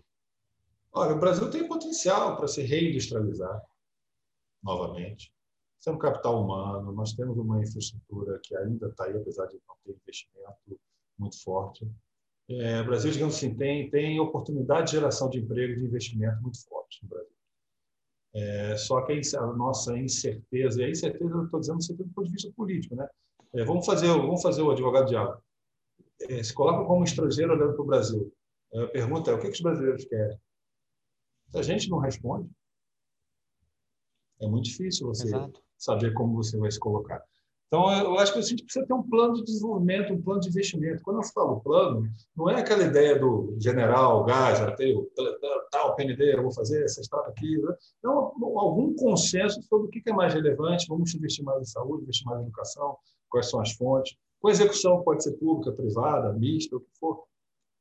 Olha, 0.94 1.16
o 1.16 1.20
Brasil 1.20 1.50
tem 1.50 1.68
potencial 1.68 2.38
para 2.38 2.48
se 2.48 2.62
reindustrializar 2.62 3.64
novamente 4.62 5.35
temos 5.86 6.02
capital 6.02 6.44
humano, 6.44 6.92
nós 6.92 7.14
temos 7.14 7.38
uma 7.38 7.62
infraestrutura 7.62 8.40
que 8.44 8.58
ainda 8.58 8.88
está 8.88 9.06
aí, 9.06 9.16
apesar 9.16 9.46
de 9.46 9.62
não 9.68 9.76
ter 9.86 9.96
investimento 10.02 10.80
muito 11.18 11.42
forte. 11.44 11.88
É, 12.50 12.82
o 12.82 12.86
Brasil, 12.86 13.12
digamos 13.12 13.36
assim, 13.36 13.56
tem, 13.56 13.90
tem 13.90 14.20
oportunidade 14.20 14.88
de 14.88 14.94
geração 14.94 15.30
de 15.30 15.40
emprego 15.40 15.74
e 15.74 15.80
de 15.80 15.86
investimento 15.86 16.42
muito 16.42 16.64
forte 16.68 17.04
no 17.04 17.10
Brasil. 17.10 17.36
É, 18.34 18.78
só 18.78 19.02
que 19.06 19.22
a 19.38 19.46
nossa 19.48 19.98
incerteza, 19.98 20.82
e 20.82 20.86
a 20.86 20.90
incerteza 20.90 21.34
eu 21.34 21.46
estou 21.46 21.60
dizendo 21.60 21.80
do 21.80 22.14
ponto 22.14 22.26
de 22.26 22.34
vista 22.34 22.52
político, 22.54 22.96
né? 22.96 23.08
É, 23.54 23.64
vamos, 23.64 23.86
fazer, 23.86 24.08
vamos 24.08 24.42
fazer 24.42 24.62
o 24.62 24.72
advogado 24.72 25.08
diabo. 25.08 25.42
É, 26.22 26.44
se 26.44 26.54
coloca 26.54 26.86
como 26.86 27.04
estrangeiro 27.04 27.54
olhando 27.54 27.74
para 27.74 27.82
o 27.82 27.88
Brasil. 27.88 28.34
É, 28.74 28.84
a 28.84 28.88
pergunta 28.88 29.32
é: 29.32 29.34
o 29.34 29.40
que, 29.40 29.48
que 29.48 29.54
os 29.54 29.62
brasileiros 29.62 30.04
querem? 30.06 30.38
Se 31.50 31.58
a 31.58 31.62
gente 31.62 31.90
não 31.90 32.00
responde, 32.00 32.50
é 34.42 34.48
muito 34.48 34.66
difícil 34.66 35.08
você 35.08 35.28
Exato 35.28 35.65
saber 35.78 36.14
como 36.14 36.36
você 36.36 36.58
vai 36.58 36.72
se 36.72 36.80
colocar. 36.80 37.22
Então, 37.68 37.92
eu 37.92 38.18
acho 38.20 38.32
que 38.32 38.40
a 38.40 38.42
gente 38.42 38.64
precisa 38.64 38.86
ter 38.86 38.94
um 38.94 39.02
plano 39.02 39.34
de 39.34 39.44
desenvolvimento, 39.44 40.14
um 40.14 40.22
plano 40.22 40.40
de 40.40 40.50
investimento. 40.50 41.02
Quando 41.04 41.18
eu 41.18 41.24
falo 41.34 41.60
plano, 41.62 42.08
não 42.36 42.50
é 42.50 42.60
aquela 42.60 42.84
ideia 42.84 43.20
do 43.20 43.56
general, 43.60 44.24
gás, 44.24 44.62
ateu, 44.62 45.12
tal, 45.72 45.96
PND, 45.96 46.36
eu 46.36 46.44
vou 46.44 46.54
fazer 46.54 46.84
essa 46.84 47.02
estrada 47.02 47.28
aqui. 47.30 47.58
Né? 47.58 47.76
Então, 48.00 48.32
algum 48.58 48.96
consenso 48.96 49.62
sobre 49.64 49.88
o 49.88 49.90
que 49.90 50.10
é 50.10 50.14
mais 50.14 50.34
relevante, 50.34 50.88
vamos 50.88 51.14
investir 51.16 51.44
mais 51.44 51.62
em 51.62 51.66
saúde, 51.66 52.04
investir 52.04 52.26
mais 52.26 52.40
em 52.40 52.44
educação, 52.44 52.98
quais 53.30 53.50
são 53.50 53.60
as 53.60 53.72
fontes. 53.74 54.16
Com 54.40 54.50
execução 54.50 55.02
pode 55.04 55.24
ser 55.24 55.32
pública, 55.34 55.72
privada, 55.72 56.32
mista, 56.34 56.76
o 56.76 56.80
que 56.80 56.92
for. 57.00 57.24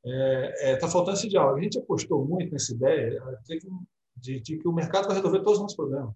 Está 0.03 0.11
é, 0.13 0.71
é, 0.71 0.75
tá 0.75 0.87
faltando 0.87 1.17
esse 1.17 1.29
diálogo. 1.29 1.57
A 1.57 1.61
gente 1.61 1.77
apostou 1.77 2.25
muito 2.25 2.51
nessa 2.51 2.73
ideia 2.73 3.21
de, 4.17 4.39
de 4.41 4.57
que 4.57 4.67
o 4.67 4.73
mercado 4.73 5.07
vai 5.07 5.15
resolver 5.15 5.39
todos 5.39 5.53
os 5.53 5.61
nossos 5.61 5.77
problemas. 5.77 6.13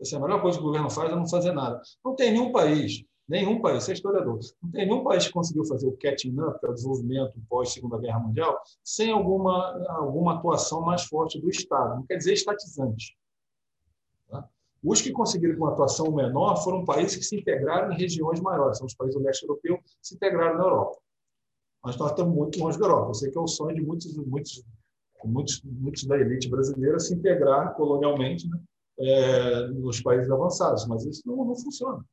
Assim, 0.00 0.16
a 0.16 0.20
melhor 0.20 0.40
coisa 0.40 0.58
que 0.58 0.64
o 0.64 0.66
governo 0.66 0.90
faz 0.90 1.12
é 1.12 1.16
não 1.16 1.28
fazer 1.28 1.52
nada. 1.52 1.80
Não 2.04 2.14
tem 2.14 2.32
nenhum 2.32 2.52
país 2.52 3.04
Nenhum 3.28 3.60
país, 3.60 3.84
você 3.84 3.90
é 3.90 3.94
historiador, 3.94 4.40
não 4.62 4.70
tem 4.70 4.86
nenhum 4.86 5.04
país 5.04 5.26
que 5.26 5.32
conseguiu 5.32 5.62
fazer 5.66 5.86
o 5.86 5.92
catching 5.98 6.34
up, 6.40 6.58
que 6.58 6.66
é 6.66 6.70
o 6.70 6.72
desenvolvimento 6.72 7.34
pós-Segunda 7.46 7.98
Guerra 7.98 8.20
Mundial, 8.20 8.58
sem 8.82 9.10
alguma, 9.10 9.86
alguma 9.90 10.38
atuação 10.38 10.80
mais 10.80 11.04
forte 11.04 11.38
do 11.38 11.50
Estado. 11.50 11.96
Não 11.96 12.06
quer 12.06 12.16
dizer 12.16 12.32
estatizante. 12.32 13.18
Tá? 14.30 14.48
Os 14.82 15.02
que 15.02 15.12
conseguiram 15.12 15.58
uma 15.58 15.72
atuação 15.72 16.10
menor 16.10 16.56
foram 16.64 16.86
países 16.86 17.16
que 17.16 17.22
se 17.22 17.36
integraram 17.36 17.92
em 17.92 17.98
regiões 17.98 18.40
maiores, 18.40 18.78
são 18.78 18.86
os 18.86 18.94
países 18.94 19.14
do 19.14 19.22
leste 19.22 19.42
europeu 19.42 19.76
que 19.76 19.90
se 20.00 20.14
integraram 20.14 20.56
na 20.56 20.64
Europa. 20.64 20.98
Mas 21.84 21.98
nós 21.98 22.12
estamos 22.12 22.34
muito 22.34 22.58
longe 22.58 22.78
da 22.78 22.86
Europa. 22.86 23.10
Eu 23.10 23.14
sei 23.14 23.30
que 23.30 23.36
é 23.36 23.40
o 23.42 23.46
sonho 23.46 23.74
de 23.74 23.82
muitos, 23.82 24.16
muitos, 24.16 24.64
muitos, 25.22 25.62
muitos 25.62 26.04
da 26.04 26.16
elite 26.16 26.48
brasileira 26.48 26.98
se 26.98 27.14
integrar 27.14 27.74
colonialmente 27.74 28.48
né, 28.48 28.58
é, 29.00 29.68
nos 29.68 30.00
países 30.00 30.30
avançados, 30.30 30.86
mas 30.86 31.04
isso 31.04 31.22
não, 31.26 31.36
não 31.44 31.56
funciona. 31.56 32.04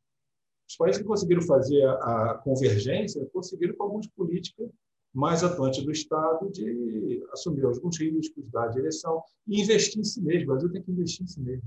Os 0.68 0.76
países 0.78 1.02
que 1.02 1.08
conseguiram 1.08 1.42
fazer 1.42 1.84
a, 1.86 2.32
a 2.32 2.38
convergência 2.40 3.26
conseguiram 3.32 3.76
com 3.76 3.84
algumas 3.84 4.08
políticas 4.08 4.70
mais 5.14 5.44
atuantes 5.44 5.84
do 5.84 5.92
Estado 5.92 6.52
de 6.52 7.24
assumir 7.32 7.64
alguns 7.64 7.98
riscos, 7.98 8.44
dar 8.52 8.68
direção 8.68 9.24
e 9.48 9.62
investir 9.62 10.00
em 10.00 10.04
si 10.04 10.22
mesmo. 10.22 10.44
O 10.44 10.48
Brasil 10.54 10.72
tem 10.72 10.84
que 10.84 10.92
investir 10.92 11.24
em 11.24 11.28
si 11.28 11.40
mesmo. 11.40 11.64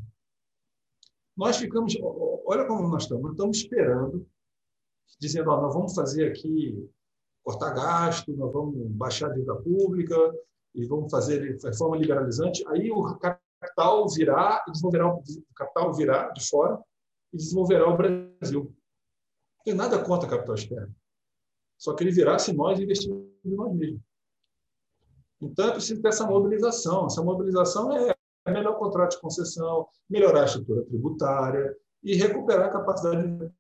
Nós 1.35 1.57
ficamos, 1.57 1.97
olha 2.03 2.67
como 2.67 2.89
nós 2.89 3.05
estamos, 3.05 3.31
estamos 3.31 3.57
esperando, 3.57 4.27
dizendo, 5.19 5.51
ó, 5.51 5.63
nós 5.63 5.73
vamos 5.73 5.95
fazer 5.95 6.29
aqui, 6.29 6.87
cortar 7.43 7.71
gasto, 7.71 8.33
nós 8.33 8.53
vamos 8.53 8.77
baixar 8.91 9.31
a 9.31 9.33
dívida 9.33 9.55
pública 9.57 10.17
e 10.75 10.85
vamos 10.85 11.11
fazer 11.11 11.59
reforma 11.63 11.97
liberalizante. 11.97 12.63
Aí 12.69 12.91
o 12.91 13.01
capital 13.79 14.09
virá 14.09 14.65
e 14.67 14.73
desenvolverá 14.73 15.15
o 15.15 15.23
capital 15.55 15.95
virá 15.95 16.31
de 16.31 16.49
fora 16.49 16.83
e 17.33 17.37
desenvolverá 17.37 17.89
o 17.89 17.97
Brasil 17.97 18.75
tem 19.65 19.75
nada 19.75 20.03
contra 20.03 20.29
capital 20.29 20.55
externo. 20.55 20.95
Só 21.77 21.95
que 21.95 22.03
ele 22.03 22.11
virá 22.11 22.39
se 22.39 22.53
nós 22.53 22.81
investirmos 22.81 23.29
em 23.45 23.55
nós 23.55 23.75
mesmos. 23.75 24.01
Então, 25.41 25.69
é 25.69 25.73
preciso 25.73 26.01
ter 26.01 26.09
essa 26.09 26.27
mobilização. 26.27 27.07
Essa 27.07 27.23
mobilização 27.23 27.93
é 27.93 28.15
melhor 28.51 28.79
contrato 28.79 29.13
de 29.13 29.21
concessão, 29.21 29.87
melhorar 30.09 30.43
a 30.43 30.45
estrutura 30.47 30.85
tributária 30.85 31.77
e 32.03 32.15
recuperar 32.15 32.69
a 32.69 32.73
capacidade. 32.73 33.29
De... 33.29 33.53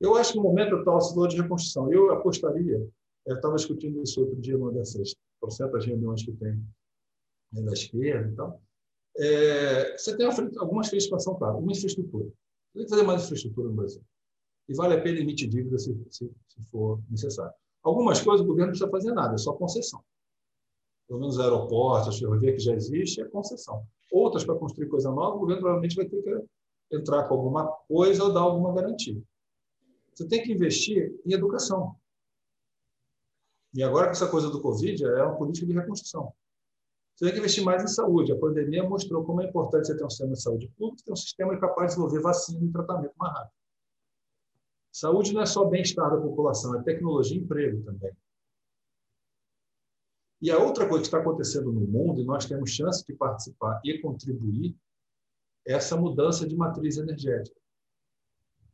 Eu 0.00 0.16
acho 0.16 0.32
que 0.32 0.38
no 0.38 0.44
momento 0.44 0.76
atual 0.76 1.00
se 1.00 1.14
falou 1.14 1.28
de 1.28 1.40
reconstrução. 1.40 1.90
Eu 1.92 2.12
apostaria, 2.12 2.84
eu 3.24 3.36
estava 3.36 3.54
discutindo 3.54 4.02
isso 4.02 4.20
outro 4.20 4.40
dia 4.40 4.58
numa 4.58 4.72
dessas 4.72 5.14
porcentas 5.40 5.86
reuniões 5.86 6.24
que 6.24 6.32
tem 6.32 6.62
da 7.52 7.72
esquerda 7.72 8.28
e 8.28 8.34
tal. 8.34 8.62
É, 9.18 9.96
você 9.96 10.16
tem 10.16 10.26
algumas 10.26 10.88
frentes 10.88 11.04
de 11.04 11.14
expansão, 11.14 11.34
claro, 11.36 11.58
uma 11.58 11.72
infraestrutura. 11.72 12.26
Tem 12.74 12.84
que 12.84 12.90
fazer 12.90 13.02
mais 13.02 13.24
infraestrutura 13.24 13.68
no 13.68 13.74
Brasil 13.74 14.02
e 14.68 14.74
vale 14.74 14.94
a 14.94 15.00
pena 15.00 15.20
emitir 15.20 15.48
dívida 15.48 15.78
se, 15.78 15.94
se, 16.10 16.30
se 16.48 16.62
for 16.70 17.00
necessário. 17.10 17.52
Algumas 17.82 18.20
coisas 18.20 18.44
o 18.44 18.48
governo 18.48 18.72
não 18.72 18.78
precisa 18.78 18.90
fazer 18.90 19.12
nada, 19.12 19.34
é 19.34 19.38
só 19.38 19.52
concessão. 19.52 20.02
Pelo 21.08 21.20
menos 21.20 21.38
aeroportos, 21.38 22.18
ferrovia 22.18 22.52
que 22.52 22.60
já 22.60 22.74
existe, 22.74 23.20
é 23.20 23.24
concessão. 23.24 23.84
Outras, 24.10 24.44
para 24.44 24.54
construir 24.54 24.88
coisa 24.88 25.10
nova, 25.10 25.36
o 25.36 25.40
governo 25.40 25.60
provavelmente 25.60 25.96
vai 25.96 26.06
ter 26.06 26.22
que 26.22 26.96
entrar 26.96 27.24
com 27.24 27.34
alguma 27.34 27.66
coisa 27.88 28.24
ou 28.24 28.32
dar 28.32 28.40
alguma 28.40 28.72
garantia. 28.72 29.20
Você 30.14 30.26
tem 30.28 30.42
que 30.42 30.52
investir 30.52 31.18
em 31.26 31.32
educação. 31.32 31.96
E 33.74 33.82
agora, 33.82 34.06
com 34.06 34.12
essa 34.12 34.28
coisa 34.28 34.50
do 34.50 34.60
Covid, 34.60 35.04
é 35.04 35.22
uma 35.22 35.36
política 35.36 35.66
de 35.66 35.72
reconstrução. 35.72 36.32
Você 37.14 37.26
tem 37.26 37.34
que 37.34 37.40
investir 37.40 37.64
mais 37.64 37.82
em 37.82 37.88
saúde. 37.88 38.32
A 38.32 38.38
pandemia 38.38 38.88
mostrou 38.88 39.24
como 39.24 39.42
é 39.42 39.46
importante 39.46 39.86
você 39.86 39.96
ter 39.96 40.04
um 40.04 40.10
sistema 40.10 40.32
de 40.32 40.42
saúde 40.42 40.72
público, 40.76 41.04
ter 41.04 41.12
um 41.12 41.16
sistema 41.16 41.58
capaz 41.58 41.90
de 41.90 41.96
desenvolver 41.96 42.20
vacina 42.20 42.64
e 42.64 42.72
tratamento 42.72 43.14
mais 43.16 43.32
rápido. 43.34 43.54
Saúde 44.90 45.32
não 45.32 45.42
é 45.42 45.46
só 45.46 45.64
bem-estar 45.64 46.10
da 46.10 46.20
população, 46.20 46.78
é 46.78 46.82
tecnologia 46.82 47.36
e 47.36 47.40
emprego 47.40 47.82
também. 47.82 48.12
E 50.40 50.50
a 50.50 50.58
outra 50.58 50.88
coisa 50.88 51.02
que 51.02 51.06
está 51.06 51.18
acontecendo 51.18 51.72
no 51.72 51.80
mundo, 51.80 52.20
e 52.20 52.24
nós 52.24 52.46
temos 52.46 52.70
chance 52.70 53.06
de 53.06 53.14
participar 53.14 53.80
e 53.84 53.98
contribuir, 54.00 54.76
é 55.66 55.74
essa 55.74 55.96
mudança 55.96 56.46
de 56.46 56.56
matriz 56.56 56.98
energética. 56.98 57.56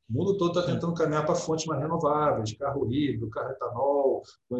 O 0.08 0.12
mundo 0.14 0.38
todo 0.38 0.58
está 0.58 0.72
tentando 0.72 0.94
caminhar 0.94 1.26
para 1.26 1.34
fontes 1.34 1.66
mais 1.66 1.82
renováveis, 1.82 2.54
carro 2.54 2.90
híbrido, 2.90 3.28
carro 3.28 3.50
etanol, 3.50 4.22
com, 4.48 4.58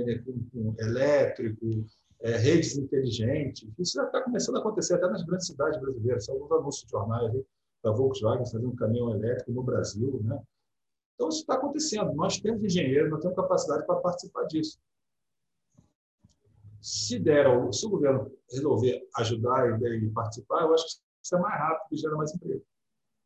elétrico, 0.79 1.87
é, 2.21 2.37
redes 2.37 2.77
inteligentes. 2.77 3.69
Isso 3.79 3.95
já 3.95 4.05
está 4.05 4.23
começando 4.23 4.57
a 4.57 4.61
acontecer 4.61 4.95
até 4.95 5.09
nas 5.09 5.23
grandes 5.25 5.47
cidades 5.47 5.81
brasileiras. 5.81 6.25
São 6.25 6.35
alguns 6.35 6.53
anúncios 6.53 6.85
de 6.85 6.91
jornais 6.91 7.33
da 7.83 7.93
Volkswagen 7.93 8.45
fazendo 8.45 8.69
um 8.69 8.77
caminhão 8.77 9.11
elétrico 9.11 9.53
no 9.53 9.63
Brasil. 9.63 10.21
Né? 10.25 10.41
Então, 11.15 11.29
isso 11.29 11.41
está 11.41 11.55
acontecendo. 11.55 12.13
Nós 12.15 12.41
temos 12.41 12.63
engenheiros, 12.63 13.11
nós 13.11 13.21
temos 13.21 13.37
capacidade 13.37 13.87
para 13.87 13.97
participar 13.97 14.45
disso. 14.45 14.79
Se 16.81 17.19
der, 17.19 17.47
se 17.73 17.87
o 17.87 17.91
governo 17.91 18.31
resolver 18.51 19.07
ajudar 19.17 19.81
e 19.81 20.11
participar, 20.11 20.63
eu 20.63 20.75
acho 20.75 20.87
que 20.87 21.03
isso 21.23 21.37
é 21.37 21.41
mais 21.41 21.59
rápido 21.59 21.89
e 21.93 21.97
gera 21.97 22.17
mais 22.17 22.35
emprego. 22.35 22.63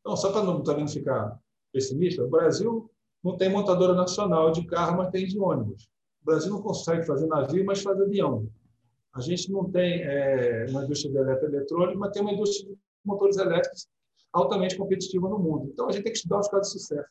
Então, 0.00 0.16
só 0.16 0.33
para 0.33 0.42
não, 0.42 0.62
também 0.62 0.88
ficar 0.88 1.38
pessimista, 1.72 2.24
o 2.24 2.28
Brasil 2.28 2.90
não 3.22 3.37
tem 3.37 3.50
montadora 3.50 3.94
nacional 3.94 4.50
de 4.50 4.66
carro, 4.66 4.96
mas 4.96 5.11
tem 5.11 5.26
de 5.26 5.38
ônibus. 5.38 5.85
O 6.22 6.24
Brasil 6.24 6.50
não 6.50 6.62
consegue 6.62 7.07
fazer 7.07 7.26
navio, 7.26 7.64
mas 7.64 7.83
faz 7.83 8.00
avião. 8.00 8.48
A 9.14 9.20
gente 9.20 9.51
não 9.51 9.70
tem 9.70 10.03
é, 10.03 10.66
uma 10.70 10.85
indústria 10.85 11.12
de 11.12 11.18
eletroeletrônica, 11.18 11.98
mas 11.98 12.12
tem 12.12 12.22
uma 12.22 12.33
indústria 12.33 12.70
de 12.70 12.79
motores 13.05 13.37
elétricos 13.37 13.88
altamente 14.33 14.77
competitiva 14.77 15.29
no 15.29 15.38
mundo. 15.38 15.68
Então, 15.70 15.88
a 15.88 15.92
gente 15.92 16.05
tem 16.05 16.12
que 16.12 16.18
estudar 16.18 16.40
os 16.40 16.48
casos 16.48 16.72
de 16.72 16.81
sucesso. 16.81 17.11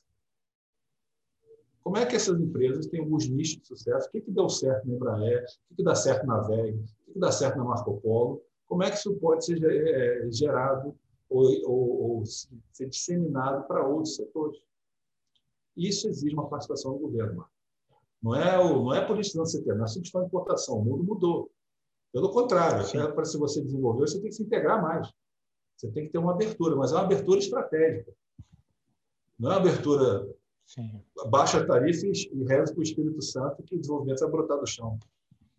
Como 1.84 1.98
é 1.98 2.06
que 2.06 2.16
essas 2.16 2.40
empresas 2.40 2.88
têm 2.88 3.00
alguns 3.00 3.28
nichos 3.28 3.62
de 3.62 3.68
sucesso? 3.68 4.08
O 4.08 4.12
que, 4.12 4.22
que 4.22 4.32
deu 4.32 4.50
certo 4.50 4.88
na 4.88 4.96
Embraer? 4.96 5.44
O 5.44 5.70
que, 5.70 5.76
que 5.78 5.84
dá 5.84 5.96
certo 5.96 6.26
na 6.26 6.40
VEG? 6.42 6.78
O 6.78 7.06
que, 7.06 7.14
que 7.14 7.20
dá 7.20 7.32
certo 7.32 7.58
na 7.58 7.64
Marco 7.64 8.00
Polo? 8.02 8.42
Como 8.68 8.84
é 8.84 8.90
que 8.90 8.98
isso 8.98 9.14
pode 9.16 9.46
ser 9.46 9.62
é, 9.64 10.32
gerado 10.32 10.96
ou, 11.30 11.46
ou, 11.70 12.02
ou 12.02 12.26
ser 12.26 12.88
disseminado 12.88 13.68
para 13.68 13.86
outros 13.86 14.16
setores? 14.16 14.60
Isso 15.76 16.08
exige 16.08 16.36
uma 16.36 16.48
participação 16.48 16.94
do 16.94 17.00
governo. 17.00 17.46
Não 18.22 18.36
é, 18.36 18.60
o, 18.60 18.84
não 18.84 18.94
é 18.94 19.06
politizando 19.06 19.50
CT, 19.50 19.74
não 19.74 19.86
é 19.86 19.88
substituição 19.88 20.22
de 20.22 20.28
importação. 20.28 20.78
O 20.78 20.86
mundo 20.86 21.04
mudou. 21.04 21.52
Pelo 22.14 22.32
contrário, 22.32 22.86
para 23.14 23.26
se 23.26 23.38
você 23.38 23.62
desenvolver, 23.62 24.02
você 24.02 24.20
tem 24.20 24.30
que 24.30 24.36
se 24.36 24.44
integrar 24.44 24.82
mais. 24.82 25.12
Você 25.78 25.90
tem 25.92 26.06
que 26.06 26.12
ter 26.12 26.18
uma 26.18 26.34
abertura, 26.34 26.76
mas 26.76 26.92
é 26.92 26.96
uma 26.96 27.04
abertura 27.04 27.40
estratégica. 27.40 28.12
Não 29.40 29.52
é 29.52 29.54
uma 29.56 29.62
abertura 29.62 30.28
Sim. 30.74 31.04
Baixa 31.28 31.66
tarifa 31.68 32.06
e 32.06 32.44
reza 32.46 32.72
para 32.74 32.80
o 32.80 32.84
Espírito 32.84 33.22
Santo 33.22 33.62
que 33.64 33.76
o 33.76 33.80
desenvolvimento 33.80 34.20
vai 34.20 34.30
brotar 34.30 34.58
do 34.58 34.66
chão. 34.66 34.98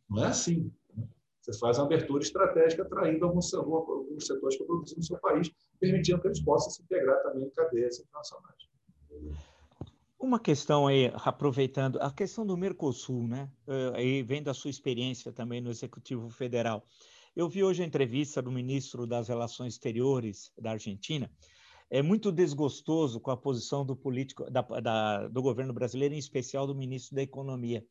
Não 0.08 0.24
é 0.24 0.28
assim. 0.28 0.72
Né? 0.96 1.06
Você 1.42 1.58
faz 1.58 1.78
uma 1.78 1.84
abertura 1.84 2.22
estratégica 2.22 2.82
atraindo 2.82 3.26
alguns, 3.26 3.52
alguns 3.52 4.26
setores 4.26 4.56
que 4.56 4.64
produzem 4.64 4.96
no 4.96 5.02
seu 5.02 5.18
país, 5.18 5.50
permitindo 5.78 6.18
que 6.18 6.28
eles 6.28 6.42
possam 6.42 6.70
se 6.70 6.82
integrar 6.82 7.22
também 7.22 7.44
em 7.44 7.50
cadeias 7.50 7.98
internacionais. 7.98 8.68
Uma 10.22 10.38
questão 10.38 10.86
aí, 10.86 11.10
aproveitando, 11.16 12.00
a 12.00 12.08
questão 12.08 12.46
do 12.46 12.56
Mercosul, 12.56 13.26
né? 13.26 13.50
Aí 13.92 14.22
vem 14.22 14.40
da 14.40 14.54
sua 14.54 14.70
experiência 14.70 15.32
também 15.32 15.60
no 15.60 15.68
Executivo 15.68 16.30
Federal. 16.30 16.86
Eu 17.34 17.48
vi 17.48 17.64
hoje 17.64 17.82
a 17.82 17.86
entrevista 17.86 18.40
do 18.40 18.52
ministro 18.52 19.04
das 19.04 19.26
Relações 19.26 19.72
Exteriores 19.72 20.52
da 20.56 20.70
Argentina, 20.70 21.28
é 21.90 22.00
muito 22.02 22.30
desgostoso 22.30 23.18
com 23.18 23.32
a 23.32 23.36
posição 23.36 23.84
do 23.84 23.96
político 23.96 24.48
da, 24.48 24.62
da, 24.62 25.26
do 25.26 25.42
governo 25.42 25.72
brasileiro, 25.72 26.14
em 26.14 26.18
especial 26.18 26.68
do 26.68 26.74
ministro 26.74 27.16
da 27.16 27.22
Economia. 27.22 27.84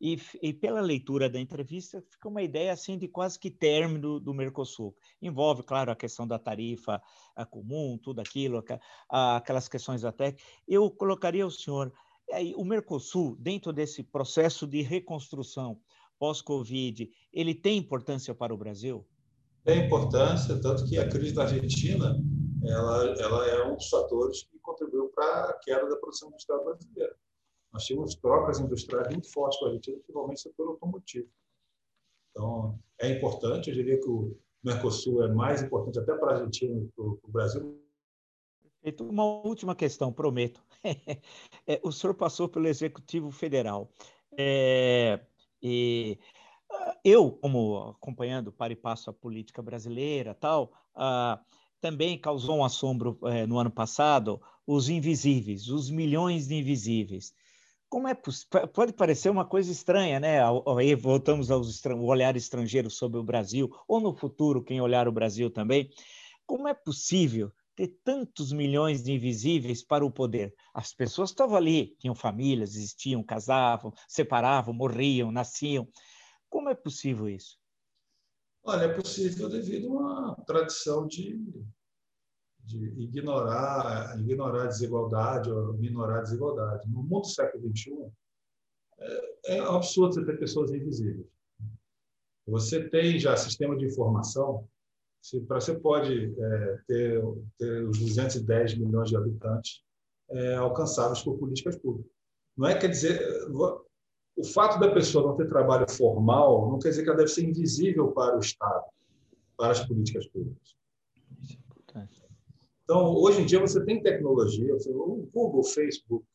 E, 0.00 0.18
e, 0.40 0.54
pela 0.54 0.80
leitura 0.80 1.28
da 1.28 1.38
entrevista, 1.38 2.02
fica 2.08 2.28
uma 2.28 2.42
ideia 2.42 2.72
assim 2.72 2.96
de 2.96 3.06
quase 3.06 3.38
que 3.38 3.50
término 3.50 4.18
do 4.18 4.32
Mercosul. 4.32 4.96
Envolve, 5.20 5.62
claro, 5.62 5.92
a 5.92 5.96
questão 5.96 6.26
da 6.26 6.38
tarifa 6.38 7.02
a 7.36 7.44
comum, 7.44 7.98
tudo 8.02 8.20
aquilo, 8.20 8.64
a, 9.08 9.36
aquelas 9.36 9.68
questões 9.68 10.04
até. 10.04 10.34
Eu 10.66 10.90
colocaria 10.90 11.46
o 11.46 11.50
senhor, 11.50 11.92
o 12.56 12.64
Mercosul, 12.64 13.36
dentro 13.38 13.72
desse 13.72 14.02
processo 14.02 14.66
de 14.66 14.80
reconstrução 14.80 15.78
pós-Covid, 16.18 17.10
ele 17.32 17.54
tem 17.54 17.78
importância 17.78 18.34
para 18.34 18.54
o 18.54 18.56
Brasil? 18.56 19.06
Tem 19.64 19.84
importância, 19.84 20.58
tanto 20.60 20.86
que 20.86 20.96
a 20.96 21.08
crise 21.08 21.34
da 21.34 21.42
Argentina 21.42 22.16
ela, 22.62 23.04
ela 23.18 23.46
é 23.46 23.64
um 23.66 23.76
dos 23.76 23.88
fatores 23.88 24.42
que 24.44 24.58
contribuiu 24.58 25.08
para 25.08 25.50
a 25.50 25.52
queda 25.54 25.88
da 25.88 25.96
produção 25.96 26.28
industrial 26.28 26.64
brasileira. 26.64 27.14
Nós 27.72 27.84
tínhamos 27.84 28.14
trocas 28.16 28.58
industriais 28.58 29.08
muito 29.08 29.30
fortes 29.32 29.58
com 29.58 29.66
a 29.66 29.68
Argentina, 29.68 29.96
principalmente 29.98 30.40
setor 30.40 30.68
automotivo. 30.68 31.28
Então, 32.30 32.78
é 32.98 33.10
importante, 33.10 33.70
eu 33.70 33.74
diria 33.74 34.00
que 34.00 34.08
o 34.08 34.36
Mercosul 34.62 35.24
é 35.24 35.28
mais 35.32 35.62
importante 35.62 35.98
até 35.98 36.14
para 36.14 36.32
a 36.32 36.34
Argentina 36.38 36.78
e 36.78 36.86
para 36.88 37.04
o 37.04 37.20
Brasil. 37.28 37.80
Uma 39.00 39.24
última 39.24 39.74
questão, 39.74 40.12
prometo. 40.12 40.62
É, 41.66 41.78
o 41.84 41.92
senhor 41.92 42.14
passou 42.14 42.48
pelo 42.48 42.66
Executivo 42.66 43.30
Federal. 43.30 43.92
É, 44.36 45.20
e 45.62 46.18
eu, 47.04 47.30
como 47.30 47.90
acompanhando 47.90 48.50
para 48.50 48.72
e 48.72 48.76
passo 48.76 49.10
a 49.10 49.12
política 49.12 49.62
brasileira, 49.62 50.34
tal, 50.34 50.72
ah, 50.94 51.40
também 51.80 52.18
causou 52.18 52.56
um 52.56 52.64
assombro 52.64 53.18
é, 53.24 53.46
no 53.46 53.58
ano 53.58 53.70
passado 53.70 54.40
os 54.66 54.88
invisíveis, 54.88 55.68
os 55.68 55.90
milhões 55.90 56.48
de 56.48 56.54
invisíveis. 56.56 57.34
Como 57.90 58.06
é 58.06 58.16
pode 58.72 58.92
parecer 58.92 59.30
uma 59.30 59.44
coisa 59.44 59.72
estranha, 59.72 60.20
né? 60.20 60.38
Aí 60.78 60.94
voltamos 60.94 61.50
ao 61.50 61.60
olhar 62.04 62.36
estrangeiro 62.36 62.88
sobre 62.88 63.18
o 63.18 63.24
Brasil, 63.24 63.68
ou 63.88 64.00
no 64.00 64.16
futuro, 64.16 64.62
quem 64.62 64.80
olhar 64.80 65.08
o 65.08 65.12
Brasil 65.12 65.50
também. 65.50 65.90
Como 66.46 66.68
é 66.68 66.72
possível 66.72 67.52
ter 67.74 67.88
tantos 68.04 68.52
milhões 68.52 69.02
de 69.02 69.12
invisíveis 69.12 69.82
para 69.82 70.06
o 70.06 70.10
poder? 70.10 70.54
As 70.72 70.94
pessoas 70.94 71.30
estavam 71.30 71.56
ali, 71.56 71.96
tinham 71.98 72.14
famílias, 72.14 72.76
existiam, 72.76 73.24
casavam, 73.24 73.92
separavam, 74.06 74.72
morriam, 74.72 75.32
nasciam. 75.32 75.88
Como 76.48 76.68
é 76.68 76.76
possível 76.76 77.28
isso? 77.28 77.58
Olha, 78.62 78.84
é 78.84 78.94
possível 78.94 79.48
devido 79.48 79.88
a 79.88 79.90
uma 79.90 80.36
tradição 80.46 81.08
de, 81.08 81.42
de 82.64 83.02
ignorar, 83.02 84.18
ignorar 84.18 84.64
a 84.64 84.68
desigualdade 84.68 85.50
ou 85.50 85.74
minorar 85.74 86.18
a 86.18 86.22
desigualdade. 86.22 86.88
No 86.88 87.02
mundo 87.02 87.22
do 87.22 87.28
século 87.28 87.68
XXI, 87.76 88.10
é, 88.98 89.56
é 89.56 89.58
absurdo 89.60 90.14
você 90.14 90.24
ter 90.24 90.38
pessoas 90.38 90.70
invisíveis. 90.72 91.26
Você 92.46 92.88
tem 92.88 93.18
já 93.18 93.36
sistema 93.36 93.76
de 93.76 93.86
informação, 93.86 94.68
você, 95.22 95.40
você 95.40 95.78
pode 95.78 96.34
é, 96.38 96.78
ter, 96.86 97.22
ter 97.58 97.84
os 97.84 97.98
210 97.98 98.78
milhões 98.78 99.08
de 99.10 99.16
habitantes 99.16 99.82
é, 100.30 100.54
alcançáveis 100.54 101.22
por 101.22 101.38
políticas 101.38 101.76
públicas. 101.76 102.10
Não 102.56 102.68
é 102.68 102.78
quer 102.78 102.88
dizer, 102.88 103.20
o 104.36 104.44
fato 104.44 104.78
da 104.78 104.92
pessoa 104.92 105.26
não 105.26 105.36
ter 105.36 105.48
trabalho 105.48 105.88
formal 105.90 106.70
não 106.70 106.78
quer 106.78 106.90
dizer 106.90 107.02
que 107.02 107.08
ela 107.08 107.18
deve 107.18 107.30
ser 107.30 107.44
invisível 107.44 108.12
para 108.12 108.36
o 108.36 108.40
Estado, 108.40 108.84
para 109.56 109.72
as 109.72 109.86
políticas 109.86 110.26
públicas. 110.28 110.74
Então, 112.90 113.14
hoje 113.14 113.40
em 113.40 113.46
dia, 113.46 113.60
você 113.60 113.80
tem 113.84 114.02
tecnologia, 114.02 114.74
o 114.74 115.28
Google, 115.32 115.60
o 115.60 115.62
Facebook, 115.62 116.26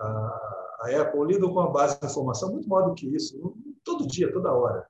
a 0.00 0.88
Apple 1.02 1.26
lidam 1.26 1.52
com 1.52 1.60
a 1.60 1.68
base 1.68 2.00
de 2.00 2.06
informação 2.06 2.50
muito 2.50 2.66
maior 2.66 2.88
do 2.88 2.94
que 2.94 3.06
isso, 3.14 3.38
todo 3.84 4.06
dia, 4.06 4.32
toda 4.32 4.50
hora. 4.50 4.86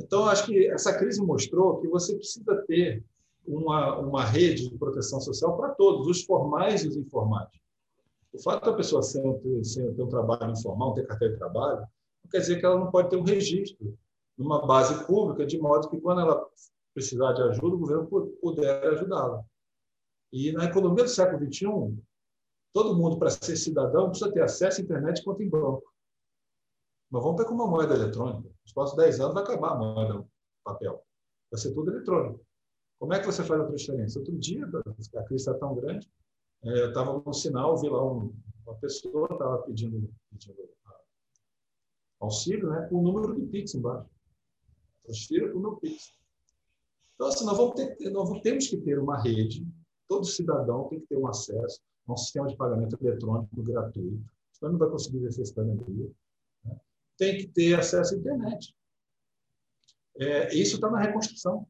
Então, 0.00 0.26
acho 0.26 0.46
que 0.46 0.66
essa 0.66 0.92
crise 0.98 1.22
mostrou 1.22 1.80
que 1.80 1.86
você 1.86 2.16
precisa 2.16 2.64
ter 2.66 3.04
uma, 3.46 3.96
uma 4.00 4.24
rede 4.24 4.70
de 4.70 4.76
proteção 4.76 5.20
social 5.20 5.56
para 5.56 5.68
todos, 5.68 6.08
os 6.08 6.24
formais 6.24 6.82
e 6.82 6.88
os 6.88 6.96
informais. 6.96 7.50
O 8.32 8.42
fato 8.42 8.64
da 8.64 8.76
pessoa 8.76 9.04
sem, 9.04 9.22
ter 9.38 10.02
um 10.02 10.08
trabalho 10.08 10.50
informal, 10.50 10.94
ter 10.94 11.06
carteira 11.06 11.34
de 11.34 11.38
trabalho, 11.38 11.78
não 12.24 12.28
quer 12.28 12.38
dizer 12.38 12.58
que 12.58 12.66
ela 12.66 12.80
não 12.80 12.90
pode 12.90 13.08
ter 13.08 13.18
um 13.18 13.22
registro 13.22 13.96
numa 14.36 14.66
base 14.66 15.04
pública, 15.04 15.46
de 15.46 15.60
modo 15.60 15.88
que, 15.88 16.00
quando 16.00 16.22
ela 16.22 16.44
precisar 16.92 17.34
de 17.34 17.42
ajuda, 17.42 17.76
o 17.76 17.78
governo 17.78 18.08
puder 18.40 18.84
ajudá-la. 18.88 19.44
E 20.32 20.52
na 20.52 20.64
economia 20.64 21.04
do 21.04 21.10
século 21.10 21.44
XXI, 21.44 22.02
todo 22.72 22.96
mundo, 22.96 23.18
para 23.18 23.30
ser 23.30 23.56
cidadão, 23.56 24.08
precisa 24.08 24.32
ter 24.32 24.42
acesso 24.42 24.80
à 24.80 24.84
internet 24.84 25.22
conta 25.22 25.42
em 25.42 25.48
banco. 25.48 25.82
Mas 27.10 27.22
vamos 27.22 27.38
ver 27.38 27.46
como 27.46 27.62
uma 27.62 27.70
moeda 27.70 27.94
eletrônica. 27.94 28.48
Nos 28.62 28.72
próximos 28.72 29.04
10 29.04 29.20
anos 29.20 29.34
vai 29.34 29.42
acabar 29.42 29.72
a 29.72 29.76
moeda 29.76 30.26
papel. 30.64 31.04
Vai 31.50 31.60
ser 31.60 31.74
tudo 31.74 31.90
eletrônico. 31.90 32.44
Como 32.98 33.12
é 33.12 33.20
que 33.20 33.26
você 33.26 33.44
faz 33.44 33.60
a 33.60 33.66
transferência? 33.66 34.18
Outro 34.20 34.38
dia, 34.38 34.64
a 34.64 35.22
crise 35.24 35.42
está 35.42 35.54
tão 35.54 35.74
grande, 35.74 36.08
é, 36.62 36.82
eu 36.82 36.88
estava 36.88 37.20
no 37.20 37.32
sinal, 37.34 37.76
vi 37.76 37.88
lá 37.88 38.02
um, 38.02 38.32
uma 38.64 38.76
pessoa 38.76 39.28
estava 39.30 39.58
pedindo, 39.62 40.08
pedindo, 40.30 40.56
auxílio, 42.20 42.70
né, 42.70 42.86
com 42.88 43.00
o 43.00 43.02
número 43.02 43.34
do 43.34 43.46
Pix 43.48 43.74
embaixo. 43.74 44.08
Transfira 45.04 45.48
para 45.48 45.56
o 45.56 45.60
meu 45.60 45.76
Pix. 45.76 46.12
Então, 47.14 47.26
assim, 47.26 47.44
nós, 47.44 47.56
vamos 47.56 47.74
ter, 47.74 48.10
nós 48.10 48.40
temos 48.40 48.68
que 48.68 48.76
ter 48.76 48.98
uma 48.98 49.20
rede, 49.20 49.66
todo 50.08 50.26
cidadão 50.26 50.88
tem 50.88 51.00
que 51.00 51.06
ter 51.06 51.16
um 51.16 51.26
acesso 51.26 51.80
a 52.06 52.12
um 52.12 52.16
sistema 52.16 52.48
de 52.48 52.56
pagamento 52.56 52.96
eletrônico 53.00 53.62
gratuito, 53.62 54.24
senão 54.52 54.72
não 54.72 54.78
vai 54.78 54.90
conseguir 54.90 55.18
exercer 55.18 55.46
cidadania. 55.46 56.10
Né? 56.64 56.80
Tem 57.16 57.38
que 57.38 57.46
ter 57.48 57.78
acesso 57.78 58.14
à 58.14 58.18
internet. 58.18 58.74
É, 60.16 60.54
isso 60.54 60.76
está 60.76 60.90
na 60.90 61.00
reconstrução. 61.00 61.66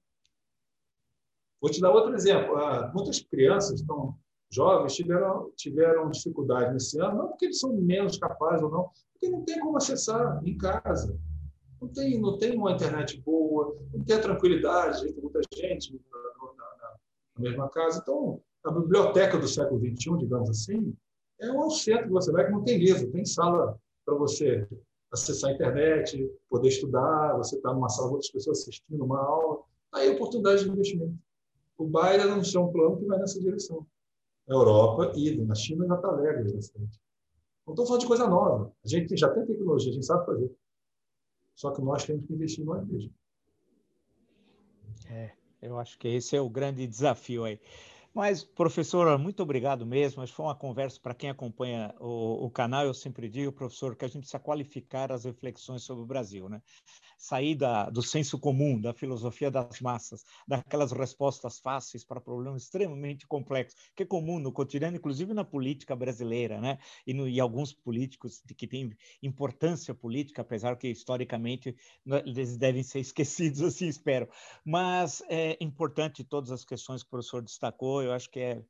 Vou 1.61 1.71
te 1.71 1.81
dar 1.81 1.92
outro 1.92 2.14
exemplo. 2.14 2.57
Ah, 2.57 2.90
muitas 2.92 3.21
crianças 3.21 3.81
estão 3.81 4.18
jovens 4.51 4.95
tiveram, 4.95 5.51
tiveram 5.57 6.11
dificuldade 6.11 6.75
nesse 6.75 7.01
ano, 7.01 7.18
não 7.18 7.29
porque 7.29 7.47
eles 7.47 7.59
são 7.59 7.73
menos 7.75 8.18
capazes 8.18 8.62
ou 8.62 8.71
não, 8.71 8.90
porque 9.12 9.29
não 9.31 9.45
tem 9.45 9.59
como 9.61 9.77
acessar 9.77 10.42
em 10.45 10.57
casa. 10.59 11.18
Não 11.81 11.88
tem, 11.88 12.21
não 12.21 12.38
tem 12.38 12.57
uma 12.57 12.73
internet 12.73 13.21
boa, 13.21 13.77
não 13.92 14.05
tem 14.05 14.16
a 14.16 14.21
tranquilidade, 14.21 15.12
muita 15.21 15.40
gente 15.53 15.99
na, 17.37 17.42
mesma 17.42 17.68
casa. 17.68 18.01
Então, 18.01 18.40
a 18.64 18.71
biblioteca 18.71 19.38
do 19.38 19.49
século 19.49 19.81
XXI, 19.81 20.18
digamos 20.18 20.51
assim, 20.51 20.95
é 21.40 21.51
um 21.51 21.71
centro 21.71 22.07
que 22.07 22.12
você 22.12 22.31
vai 22.31 22.47
que 22.47 22.53
não 22.53 22.62
tem 22.62 22.79
livro, 22.79 23.11
tem 23.11 23.25
sala 23.25 23.79
para 24.05 24.14
você 24.14 24.66
acessar 25.11 25.51
a 25.51 25.55
internet, 25.55 26.31
poder 26.49 26.68
estudar, 26.68 27.37
você 27.37 27.57
está 27.57 27.73
numa 27.73 27.88
sala 27.88 28.09
com 28.09 28.14
outras 28.14 28.31
pessoas 28.31 28.61
assistindo 28.61 29.05
uma 29.05 29.21
aula, 29.21 29.62
aí 29.92 30.09
oportunidade 30.11 30.64
de 30.64 30.71
investimento. 30.71 31.18
O 31.77 31.85
Bayer 31.85 32.23
anunciou 32.23 32.68
um 32.68 32.73
plano 32.73 32.99
que 32.99 33.05
vai 33.05 33.18
nessa 33.18 33.40
direção 33.40 33.87
na 34.47 34.55
Europa 34.55 35.12
e 35.16 35.37
na 35.37 35.55
China 35.55 35.87
já 35.87 35.97
está 35.97 36.09
alegre 36.09 36.53
bastante. 36.53 37.01
Não 37.66 37.75
estou 37.75 37.87
falando 37.87 38.01
de 38.01 38.07
coisa 38.07 38.27
nova. 38.27 38.73
A 38.85 38.88
gente 38.88 39.16
já 39.16 39.29
tem 39.29 39.47
tecnologia, 39.47 39.90
a 39.90 39.95
gente 39.95 40.07
sabe 40.07 40.27
fazer. 40.27 40.51
Só 41.55 41.71
que 41.71 41.83
nós 41.83 42.05
temos 42.05 42.27
que 42.27 42.33
investir 42.33 42.64
nós 42.64 42.87
mesmos. 42.87 43.12
É, 45.09 45.33
eu 45.62 45.79
acho 45.79 45.98
que 45.98 46.09
esse 46.09 46.37
é 46.37 46.40
o 46.40 46.51
grande 46.51 46.87
desafio 46.87 47.44
aí. 47.44 47.59
Mas, 48.14 48.44
professor, 48.44 49.18
muito 49.18 49.42
obrigado 49.42 49.87
mesmo. 49.87 50.20
Mas 50.20 50.31
foi 50.31 50.44
uma 50.44 50.55
conversa 50.55 51.01
para 51.01 51.14
quem 51.14 51.31
acompanha 51.31 51.94
o, 51.98 52.46
o, 52.46 52.51
canal. 52.51 52.85
Eu 52.85 52.92
sempre 52.92 53.29
digo, 53.29 53.51
professor, 53.51 53.96
que 53.96 54.05
a 54.05 54.09
gente 54.09 54.20
precisa 54.20 54.38
qualificar 54.38 55.11
as 55.11 55.25
reflexões 55.25 55.83
sobre 55.83 56.05
o 56.05 56.07
Brasil, 56.07 56.48
né? 56.48 56.61
Sair 57.16 57.55
da, 57.55 57.88
do 57.88 58.03
senso 58.03 58.38
comum, 58.38 58.79
da 58.79 58.92
filosofia 58.92 59.51
das 59.51 59.81
massas, 59.81 60.25
daquelas 60.46 60.92
respostas 60.92 61.59
fáceis 61.59 62.05
para 62.05 62.20
problemas 62.20 62.64
extremamente 62.64 63.27
complexos, 63.27 63.81
que 63.96 64.03
é 64.03 64.07
comum 64.07 64.38
no 64.38 64.53
cotidiano, 64.53 64.96
inclusive 64.96 65.33
na 65.33 65.44
política 65.44 65.96
brasileira, 65.96 66.61
né? 66.61 66.79
E, 67.07 67.14
no, 67.14 67.27
e 67.27 67.40
alguns 67.40 67.72
políticos 67.72 68.42
que 68.57 68.66
têm 68.66 68.90
importância 69.22 69.94
política, 69.94 70.42
apesar 70.42 70.77
que 70.77 70.88
historicamente 70.88 71.75
né, 72.05 72.22
eles 72.27 72.59
devem 72.59 72.83
ser 72.83 73.01
esquecidos, 73.01 73.62
assim 73.62 73.87
espero. 73.87 74.29
Mas 74.62 75.22
é 75.31 75.57
importante 75.62 76.22
todas 76.22 76.51
as 76.51 76.62
questões 76.62 77.03
que 77.03 77.09
o 77.09 77.11
professor 77.11 77.40
destacou 77.40 78.02
eu 78.03 78.12
acho 78.12 78.31
que 78.31 78.41
é, 78.41 78.62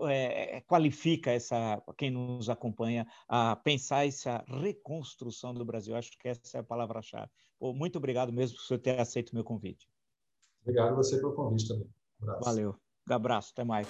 é, 0.00 0.56
é, 0.56 0.60
qualifica 0.62 1.30
essa 1.30 1.82
quem 1.96 2.10
nos 2.10 2.50
acompanha 2.50 3.06
a 3.26 3.56
pensar 3.56 4.06
essa 4.06 4.44
reconstrução 4.46 5.54
do 5.54 5.64
Brasil. 5.64 5.96
Acho 5.96 6.12
que 6.18 6.28
essa 6.28 6.58
é 6.58 6.60
a 6.60 6.64
palavra-chave. 6.64 7.30
Muito 7.60 7.96
obrigado 7.96 8.32
mesmo 8.32 8.56
por 8.56 8.64
você 8.64 8.78
ter 8.78 9.00
aceito 9.00 9.30
o 9.30 9.34
meu 9.34 9.44
convite. 9.44 9.88
Obrigado 10.62 10.94
você 10.94 11.16
pelo 11.18 11.34
convite 11.34 11.68
também. 11.68 11.88
Um 12.20 12.40
Valeu. 12.44 12.76
Um 13.08 13.14
abraço. 13.14 13.52
Até 13.52 13.64
mais. 13.64 13.88